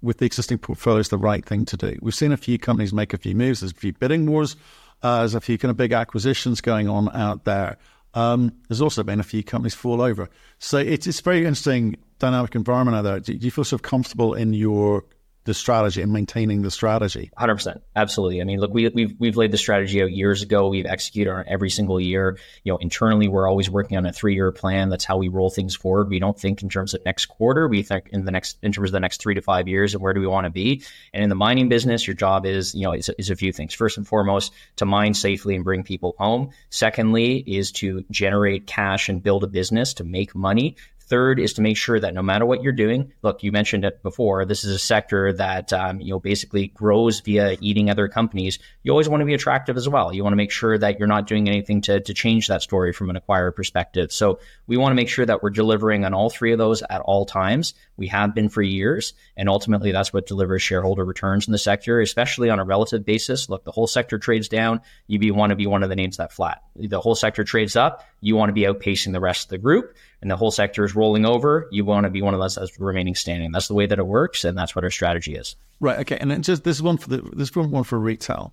with 0.01 0.17
the 0.19 0.25
existing 0.25 0.57
portfolio 0.57 0.99
is 0.99 1.09
the 1.09 1.17
right 1.17 1.45
thing 1.45 1.65
to 1.65 1.77
do. 1.77 1.97
We've 2.01 2.15
seen 2.15 2.31
a 2.31 2.37
few 2.37 2.59
companies 2.59 2.93
make 2.93 3.13
a 3.13 3.17
few 3.17 3.35
moves. 3.35 3.61
There's 3.61 3.71
a 3.71 3.75
few 3.75 3.93
bidding 3.93 4.29
wars. 4.29 4.55
Uh, 5.01 5.19
there's 5.19 5.35
a 5.35 5.41
few 5.41 5.57
kind 5.57 5.69
of 5.71 5.77
big 5.77 5.91
acquisitions 5.91 6.61
going 6.61 6.87
on 6.87 7.09
out 7.15 7.43
there. 7.45 7.77
Um, 8.13 8.53
there's 8.69 8.81
also 8.81 9.03
been 9.03 9.19
a 9.19 9.23
few 9.23 9.43
companies 9.43 9.75
fall 9.75 10.01
over. 10.01 10.29
So 10.59 10.77
it's, 10.77 11.05
it's 11.05 11.19
very 11.19 11.39
interesting 11.39 11.97
dynamic 12.19 12.55
environment 12.55 12.97
out 12.97 13.01
there. 13.03 13.19
Do, 13.19 13.33
do 13.33 13.45
you 13.45 13.51
feel 13.51 13.65
sort 13.65 13.81
of 13.81 13.83
comfortable 13.83 14.33
in 14.33 14.53
your 14.53 15.03
the 15.45 15.53
strategy 15.53 16.01
and 16.01 16.11
maintaining 16.11 16.63
the 16.63 16.71
strategy. 16.71 17.31
100%. 17.39 17.79
Absolutely. 17.95 18.41
I 18.41 18.43
mean, 18.43 18.59
look, 18.59 18.73
we, 18.73 18.89
we've, 18.89 19.15
we've 19.19 19.37
laid 19.37 19.51
the 19.51 19.57
strategy 19.57 20.01
out 20.01 20.11
years 20.11 20.41
ago. 20.41 20.67
We've 20.67 20.87
executed 20.87 21.31
on 21.31 21.45
every 21.47 21.69
single 21.69 22.01
year. 22.01 22.37
You 22.63 22.73
know, 22.73 22.77
internally, 22.77 23.27
we're 23.27 23.47
always 23.47 23.69
working 23.69 23.95
on 23.97 24.05
a 24.07 24.11
three 24.11 24.33
year 24.33 24.51
plan. 24.51 24.89
That's 24.89 25.05
how 25.05 25.17
we 25.17 25.27
roll 25.27 25.51
things 25.51 25.75
forward. 25.75 26.09
We 26.09 26.19
don't 26.19 26.37
think 26.37 26.63
in 26.63 26.69
terms 26.69 26.95
of 26.95 27.05
next 27.05 27.27
quarter. 27.27 27.67
We 27.67 27.83
think 27.83 28.09
in 28.11 28.25
the 28.25 28.31
next, 28.31 28.57
in 28.63 28.71
terms 28.71 28.89
of 28.89 28.93
the 28.93 28.99
next 28.99 29.21
three 29.21 29.35
to 29.35 29.41
five 29.41 29.67
years 29.67 29.93
and 29.93 30.01
where 30.01 30.13
do 30.13 30.19
we 30.19 30.27
want 30.27 30.45
to 30.45 30.51
be. 30.51 30.83
And 31.13 31.23
in 31.23 31.29
the 31.29 31.35
mining 31.35 31.69
business, 31.69 32.07
your 32.07 32.15
job 32.15 32.45
is, 32.45 32.73
you 32.73 32.83
know, 32.83 32.93
is, 32.93 33.09
is 33.19 33.29
a 33.29 33.35
few 33.35 33.53
things. 33.53 33.73
First 33.75 33.97
and 33.97 34.07
foremost, 34.07 34.51
to 34.77 34.85
mine 34.85 35.13
safely 35.13 35.55
and 35.55 35.63
bring 35.63 35.83
people 35.83 36.15
home. 36.17 36.49
Secondly, 36.71 37.43
is 37.45 37.71
to 37.73 38.03
generate 38.09 38.65
cash 38.65 39.09
and 39.09 39.21
build 39.21 39.43
a 39.43 39.47
business 39.47 39.93
to 39.95 40.03
make 40.03 40.33
money. 40.33 40.75
Third 41.07 41.39
is 41.39 41.53
to 41.53 41.61
make 41.61 41.77
sure 41.77 41.99
that 41.99 42.13
no 42.13 42.23
matter 42.23 42.45
what 42.45 42.63
you're 42.63 42.73
doing, 42.73 43.13
look, 43.21 43.43
you 43.43 43.51
mentioned 43.51 43.85
it 43.85 44.01
before. 44.01 44.45
This 44.45 44.63
is 44.63 44.71
a 44.71 44.79
sector 44.79 45.31
that 45.33 45.71
um, 45.71 46.01
you 46.01 46.11
know 46.11 46.19
basically 46.19 46.67
grows 46.67 47.19
via 47.19 47.57
eating 47.61 47.89
other 47.89 48.07
companies. 48.07 48.57
You 48.81 48.91
always 48.91 49.07
want 49.07 49.21
to 49.21 49.25
be 49.25 49.35
attractive 49.35 49.77
as 49.77 49.87
well. 49.87 50.13
You 50.13 50.23
want 50.23 50.33
to 50.33 50.37
make 50.37 50.51
sure 50.51 50.77
that 50.77 50.97
you're 50.97 51.07
not 51.07 51.27
doing 51.27 51.47
anything 51.47 51.81
to 51.81 51.99
to 51.99 52.13
change 52.13 52.47
that 52.47 52.61
story 52.63 52.91
from 52.91 53.09
an 53.09 53.17
acquirer 53.17 53.55
perspective. 53.55 54.11
So 54.11 54.39
we 54.65 54.77
want 54.77 54.91
to 54.91 54.95
make 54.95 55.09
sure 55.09 55.25
that 55.25 55.43
we're 55.43 55.51
delivering 55.51 56.05
on 56.05 56.13
all 56.13 56.29
three 56.29 56.51
of 56.51 56.57
those 56.57 56.81
at 56.89 57.01
all 57.01 57.25
times. 57.25 57.75
We 57.97 58.07
have 58.07 58.35
been 58.35 58.49
for 58.49 58.61
years, 58.61 59.13
and 59.37 59.49
ultimately 59.49 59.91
that's 59.91 60.11
what 60.11 60.27
delivers 60.27 60.61
shareholder 60.61 61.05
returns 61.05 61.47
in 61.47 61.51
the 61.51 61.57
sector, 61.57 62.01
especially 62.01 62.49
on 62.49 62.59
a 62.59 62.65
relative 62.65 63.05
basis. 63.05 63.49
Look, 63.49 63.63
the 63.63 63.71
whole 63.71 63.87
sector 63.87 64.17
trades 64.19 64.49
down. 64.49 64.81
You 65.07 65.33
want 65.33 65.51
to 65.51 65.55
be 65.55 65.67
one 65.67 65.83
of 65.83 65.89
the 65.89 65.95
names 65.95 66.17
that 66.17 66.33
flat. 66.33 66.63
The 66.75 67.01
whole 67.01 67.15
sector 67.15 67.43
trades 67.43 67.75
up. 67.75 68.05
You 68.21 68.35
want 68.35 68.49
to 68.49 68.53
be 68.53 68.61
outpacing 68.61 69.13
the 69.13 69.19
rest 69.19 69.45
of 69.45 69.49
the 69.49 69.57
group 69.57 69.95
and 70.25 70.31
the 70.31 70.35
whole 70.35 70.49
sector 70.49 70.83
is 70.83 70.95
rolling 70.95 71.23
over, 71.23 71.67
you 71.71 71.85
want 71.85 72.05
to 72.05 72.09
be 72.09 72.23
one 72.23 72.33
of 72.33 72.39
those 72.39 72.55
that's 72.55 72.79
remaining 72.79 73.13
standing. 73.13 73.51
That's 73.51 73.67
the 73.67 73.75
way 73.75 73.85
that 73.85 73.99
it 73.99 74.07
works, 74.07 74.43
and 74.43 74.57
that's 74.57 74.75
what 74.75 74.83
our 74.83 74.89
strategy 74.89 75.35
is. 75.35 75.55
Right. 75.79 75.99
Okay. 75.99 76.17
And 76.19 76.31
then 76.31 76.41
just 76.41 76.63
this 76.63 76.81
one 76.81 76.97
for 76.97 77.09
the 77.09 77.17
this 77.33 77.49
is 77.49 77.55
one 77.55 77.83
for 77.83 77.99
retail, 77.99 78.51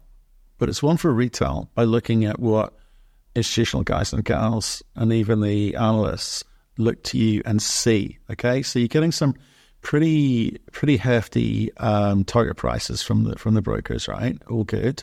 but 0.58 0.68
it's 0.68 0.82
one 0.82 0.98
for 0.98 1.10
retail 1.10 1.70
by 1.74 1.84
looking 1.84 2.26
at 2.26 2.38
what 2.38 2.74
institutional 3.34 3.84
guys 3.84 4.12
and 4.12 4.22
gals 4.22 4.82
and 4.94 5.14
even 5.14 5.40
the 5.40 5.74
analysts 5.76 6.44
look 6.82 7.02
to 7.04 7.18
you 7.18 7.42
and 7.44 7.62
see. 7.62 8.18
Okay, 8.30 8.62
so 8.62 8.78
you're 8.78 8.88
getting 8.88 9.12
some 9.12 9.34
pretty 9.82 10.58
pretty 10.70 10.96
hefty 10.96 11.76
um, 11.76 12.24
target 12.24 12.56
prices 12.56 13.02
from 13.02 13.24
the 13.24 13.36
from 13.38 13.54
the 13.54 13.62
brokers, 13.62 14.08
right? 14.08 14.36
All 14.48 14.64
good. 14.64 15.02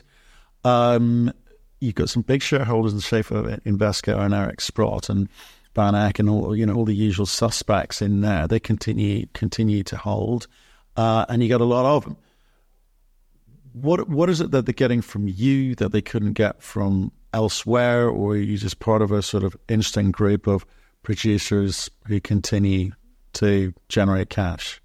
Um, 0.64 1.32
you've 1.80 1.94
got 1.94 2.08
some 2.08 2.22
big 2.22 2.42
shareholders 2.42 2.92
in 2.92 2.98
the 2.98 3.02
shape 3.02 3.30
of 3.30 3.46
Invesco 3.64 4.18
and 4.18 4.34
Eric 4.34 4.60
Sprott, 4.60 5.08
and 5.08 5.28
Van 5.74 5.94
Eck 5.94 6.18
and 6.18 6.28
all 6.28 6.56
you 6.56 6.66
know 6.66 6.74
all 6.74 6.84
the 6.84 6.94
usual 6.94 7.26
suspects 7.26 8.02
in 8.02 8.22
there. 8.22 8.48
They 8.48 8.60
continue 8.60 9.26
continue 9.32 9.82
to 9.84 9.96
hold, 9.96 10.46
uh, 10.96 11.26
and 11.28 11.42
you 11.42 11.48
got 11.48 11.60
a 11.60 11.64
lot 11.64 11.86
of 11.86 12.04
them. 12.04 12.16
What 13.72 14.08
what 14.08 14.28
is 14.28 14.40
it 14.40 14.50
that 14.50 14.66
they're 14.66 14.72
getting 14.72 15.02
from 15.02 15.28
you 15.28 15.74
that 15.76 15.92
they 15.92 16.02
couldn't 16.02 16.32
get 16.32 16.62
from 16.62 17.12
elsewhere, 17.32 18.08
or 18.08 18.32
are 18.32 18.36
you 18.36 18.56
just 18.56 18.80
part 18.80 19.02
of 19.02 19.12
a 19.12 19.22
sort 19.22 19.44
of 19.44 19.56
interesting 19.68 20.10
group 20.10 20.46
of 20.46 20.66
producers 21.02 21.90
who 22.06 22.20
continue 22.20 22.92
to 23.34 23.72
generate 23.88 24.30
cash? 24.30 24.80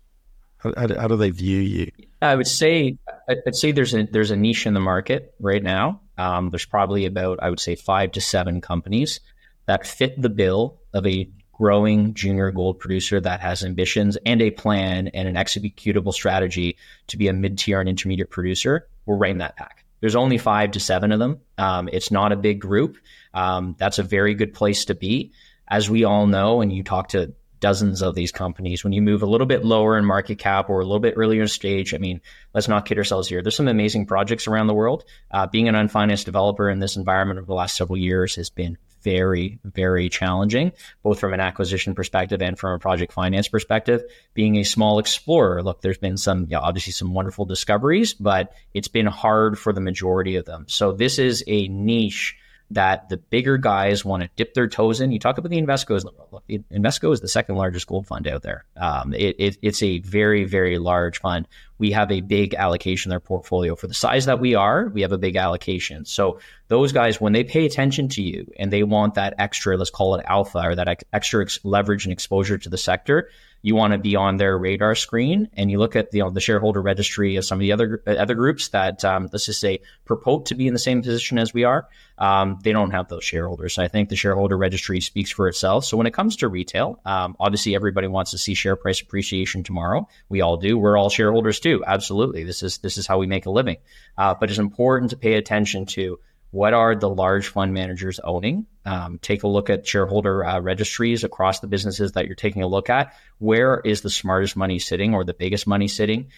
How, 0.57 0.73
how, 0.77 0.99
how 0.99 1.07
do 1.07 1.15
they 1.15 1.29
view 1.29 1.59
you? 1.59 1.91
I 2.21 2.35
would 2.35 2.47
say 2.47 2.97
I'd 3.27 3.55
say 3.55 3.71
there's 3.71 3.93
a 3.93 4.03
there's 4.03 4.31
a 4.31 4.35
niche 4.35 4.65
in 4.65 4.73
the 4.73 4.79
market 4.79 5.33
right 5.39 5.61
now. 5.61 6.01
Um, 6.17 6.49
there's 6.49 6.65
probably 6.65 7.05
about 7.05 7.39
I 7.41 7.49
would 7.49 7.59
say 7.59 7.75
five 7.75 8.11
to 8.13 8.21
seven 8.21 8.61
companies 8.61 9.19
that 9.65 9.85
fit 9.85 10.21
the 10.21 10.29
bill 10.29 10.79
of 10.93 11.05
a 11.05 11.29
growing 11.53 12.13
junior 12.13 12.51
gold 12.51 12.79
producer 12.79 13.19
that 13.21 13.39
has 13.39 13.63
ambitions 13.63 14.17
and 14.25 14.41
a 14.41 14.51
plan 14.51 15.07
and 15.09 15.27
an 15.27 15.35
executable 15.35 16.13
strategy 16.13 16.77
to 17.07 17.17
be 17.17 17.27
a 17.27 17.33
mid 17.33 17.57
tier 17.57 17.79
and 17.79 17.87
intermediate 17.87 18.29
producer, 18.29 18.87
we're 19.05 19.15
right 19.15 19.31
in 19.31 19.37
that 19.37 19.55
pack. 19.55 19.85
There's 20.01 20.15
only 20.15 20.37
five 20.37 20.71
to 20.71 20.79
seven 20.79 21.11
of 21.11 21.19
them. 21.19 21.39
Um, 21.57 21.89
it's 21.91 22.11
not 22.11 22.31
a 22.31 22.35
big 22.35 22.59
group. 22.59 22.97
Um, 23.33 23.75
that's 23.79 23.99
a 23.99 24.03
very 24.03 24.33
good 24.33 24.53
place 24.53 24.85
to 24.85 24.95
be. 24.95 25.31
As 25.67 25.89
we 25.89 26.03
all 26.03 26.27
know, 26.27 26.61
and 26.61 26.71
you 26.71 26.83
talk 26.83 27.09
to 27.09 27.33
dozens 27.59 28.01
of 28.01 28.13
these 28.15 28.31
companies, 28.31 28.83
when 28.83 28.93
you 28.93 29.01
move 29.01 29.23
a 29.23 29.25
little 29.25 29.47
bit 29.47 29.65
lower 29.65 29.97
in 29.97 30.05
market 30.05 30.37
cap 30.37 30.69
or 30.69 30.81
a 30.81 30.85
little 30.85 30.99
bit 30.99 31.15
earlier 31.17 31.41
in 31.41 31.47
stage, 31.47 31.93
I 31.93 31.97
mean, 31.97 32.21
let's 32.53 32.67
not 32.67 32.85
kid 32.85 32.97
ourselves 32.97 33.27
here. 33.27 33.41
There's 33.41 33.55
some 33.55 33.67
amazing 33.67 34.05
projects 34.05 34.47
around 34.47 34.67
the 34.67 34.73
world. 34.73 35.05
Uh, 35.31 35.47
being 35.47 35.67
an 35.67 35.75
unfinanced 35.75 36.25
developer 36.25 36.69
in 36.69 36.79
this 36.79 36.95
environment 36.95 37.39
over 37.39 37.47
the 37.47 37.53
last 37.53 37.75
several 37.75 37.97
years 37.97 38.35
has 38.35 38.49
been 38.49 38.77
very, 39.01 39.59
very 39.63 40.09
challenging, 40.09 40.71
both 41.03 41.19
from 41.19 41.33
an 41.33 41.39
acquisition 41.39 41.93
perspective 41.93 42.41
and 42.41 42.57
from 42.57 42.73
a 42.73 42.79
project 42.79 43.13
finance 43.13 43.47
perspective. 43.47 44.03
Being 44.33 44.57
a 44.57 44.63
small 44.63 44.97
explorer, 44.97 45.61
look, 45.61 45.81
there's 45.81 45.99
been 45.99 46.17
some, 46.17 46.47
yeah, 46.49 46.59
obviously 46.59 46.91
some 46.91 47.13
wonderful 47.13 47.45
discoveries, 47.45 48.15
but 48.15 48.51
it's 48.73 48.87
been 48.87 49.05
hard 49.05 49.59
for 49.59 49.73
the 49.73 49.81
majority 49.81 50.37
of 50.37 50.45
them. 50.45 50.65
So 50.67 50.91
this 50.91 51.19
is 51.19 51.43
a 51.45 51.67
niche 51.67 52.35
that 52.71 53.09
the 53.09 53.17
bigger 53.17 53.57
guys 53.57 54.03
want 54.03 54.23
to 54.23 54.29
dip 54.35 54.53
their 54.53 54.67
toes 54.67 54.99
in. 54.99 55.11
You 55.11 55.19
talk 55.19 55.37
about 55.37 55.51
the 55.51 55.61
Invesco's. 55.61 56.03
Look, 56.03 56.43
Invesco 56.49 57.13
is 57.13 57.21
the 57.21 57.27
second 57.27 57.55
largest 57.55 57.87
gold 57.87 58.07
fund 58.07 58.27
out 58.27 58.41
there. 58.41 58.65
Um, 58.75 59.13
it, 59.13 59.35
it, 59.37 59.57
it's 59.61 59.83
a 59.83 59.99
very, 59.99 60.45
very 60.45 60.79
large 60.79 61.19
fund. 61.19 61.47
We 61.77 61.91
have 61.91 62.11
a 62.11 62.21
big 62.21 62.55
allocation 62.55 63.09
in 63.09 63.11
their 63.11 63.19
portfolio. 63.19 63.75
For 63.75 63.87
the 63.87 63.93
size 63.93 64.25
that 64.25 64.39
we 64.39 64.55
are, 64.55 64.87
we 64.87 65.01
have 65.01 65.11
a 65.11 65.17
big 65.17 65.35
allocation. 65.35 66.05
So 66.05 66.39
those 66.67 66.91
guys, 66.91 67.21
when 67.21 67.33
they 67.33 67.43
pay 67.43 67.65
attention 67.65 68.09
to 68.09 68.23
you 68.23 68.51
and 68.57 68.71
they 68.71 68.83
want 68.83 69.15
that 69.15 69.35
extra, 69.37 69.77
let's 69.77 69.91
call 69.91 70.15
it 70.15 70.25
alpha 70.27 70.61
or 70.63 70.75
that 70.75 70.87
ex- 70.87 71.03
extra 71.13 71.43
ex- 71.43 71.59
leverage 71.63 72.05
and 72.05 72.13
exposure 72.13 72.57
to 72.57 72.69
the 72.69 72.77
sector, 72.77 73.29
you 73.65 73.73
want 73.73 73.93
to 73.93 73.97
be 73.97 74.15
on 74.15 74.37
their 74.37 74.55
radar 74.55 74.93
screen. 74.93 75.49
And 75.53 75.71
you 75.71 75.79
look 75.79 75.95
at 75.95 76.13
you 76.13 76.21
know, 76.21 76.29
the 76.29 76.39
shareholder 76.39 76.79
registry 76.79 77.37
of 77.37 77.45
some 77.45 77.57
of 77.57 77.61
the 77.61 77.71
other 77.71 78.03
other 78.05 78.35
groups 78.35 78.67
that 78.69 79.03
um, 79.03 79.27
let's 79.33 79.47
just 79.47 79.59
say 79.59 79.79
purport 80.05 80.45
to 80.45 80.55
be 80.55 80.67
in 80.67 80.73
the 80.73 80.79
same 80.79 81.01
position 81.01 81.39
as 81.39 81.51
we 81.51 81.63
are. 81.63 81.89
Um, 82.19 82.59
they 82.63 82.71
don't 82.71 82.91
have 82.91 83.07
those 83.07 83.23
shareholders. 83.23 83.79
I 83.79 83.87
think 83.87 84.09
the 84.09 84.15
shareholder 84.15 84.55
registry 84.55 85.01
speaks 85.01 85.31
for 85.31 85.47
itself. 85.47 85.83
So 85.83 85.97
when 85.97 86.05
it 86.05 86.13
comes 86.13 86.35
to 86.37 86.47
retail 86.47 87.01
um, 87.05 87.35
obviously 87.39 87.73
everybody 87.73 88.05
wants 88.05 88.31
to 88.31 88.37
see 88.37 88.53
share 88.53 88.75
price 88.75 89.01
appreciation 89.01 89.63
tomorrow. 89.63 90.07
We 90.29 90.41
all 90.41 90.57
do. 90.57 90.77
We're 90.77 90.95
all 90.95 91.09
shareholders 91.09 91.59
too. 91.59 91.83
Absolutely. 91.87 92.43
This 92.43 92.61
is 92.61 92.77
this 92.77 92.99
is 92.99 93.07
how 93.07 93.17
we 93.17 93.25
make 93.25 93.47
a 93.47 93.51
living. 93.51 93.77
Uh, 94.15 94.35
but 94.39 94.51
it's 94.51 94.59
important 94.59 95.09
to 95.09 95.17
pay 95.17 95.33
attention 95.33 95.87
to 95.87 96.19
what 96.55 96.73
are 96.73 96.95
the 96.95 97.09
large 97.09 97.49
fund 97.49 97.73
managers 97.73 98.17
owning? 98.23 98.65
Um, 98.85 99.19
take 99.19 99.43
a 99.43 99.47
look 99.47 99.69
at 99.69 99.85
shareholder 99.85 100.45
uh, 100.45 100.61
registries 100.61 101.25
across 101.25 101.59
the 101.59 101.67
businesses 101.67 102.13
that 102.13 102.27
you're 102.27 102.35
taking 102.35 102.63
a 102.63 102.67
look 102.67 102.89
at. 102.89 103.13
Where 103.39 103.81
is 103.83 103.99
the 103.99 104.09
smartest 104.09 104.55
money 104.55 104.79
sitting 104.79 105.13
or 105.13 105.25
the 105.25 105.33
biggest 105.33 105.67
money 105.67 105.89
sitting? 105.89 106.31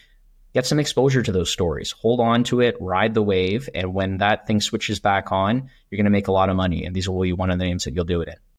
Get 0.56 0.66
some 0.66 0.80
exposure 0.80 1.22
to 1.22 1.32
those 1.32 1.52
stories. 1.52 1.92
Hold 1.92 2.20
on 2.20 2.46
to 2.46 2.62
it, 2.62 2.78
ride 2.82 3.14
the 3.14 3.22
wave, 3.22 3.70
and 3.76 3.94
when 3.94 4.18
that 4.18 4.48
thing 4.48 4.60
switches 4.60 5.00
back 5.00 5.32
on, 5.32 5.70
you're 5.92 5.98
going 5.98 6.06
to 6.06 6.10
make 6.10 6.30
a 6.30 6.32
lot 6.32 6.50
of 6.50 6.56
money. 6.56 6.84
And 6.84 6.96
these 6.96 7.08
will 7.08 7.22
be 7.22 7.34
one 7.34 7.52
of 7.52 7.60
the 7.60 7.66
names 7.66 7.84
that 7.84 7.94
you'll 7.94 8.04
do 8.04 8.22
it 8.22 8.30
in. 8.30 8.47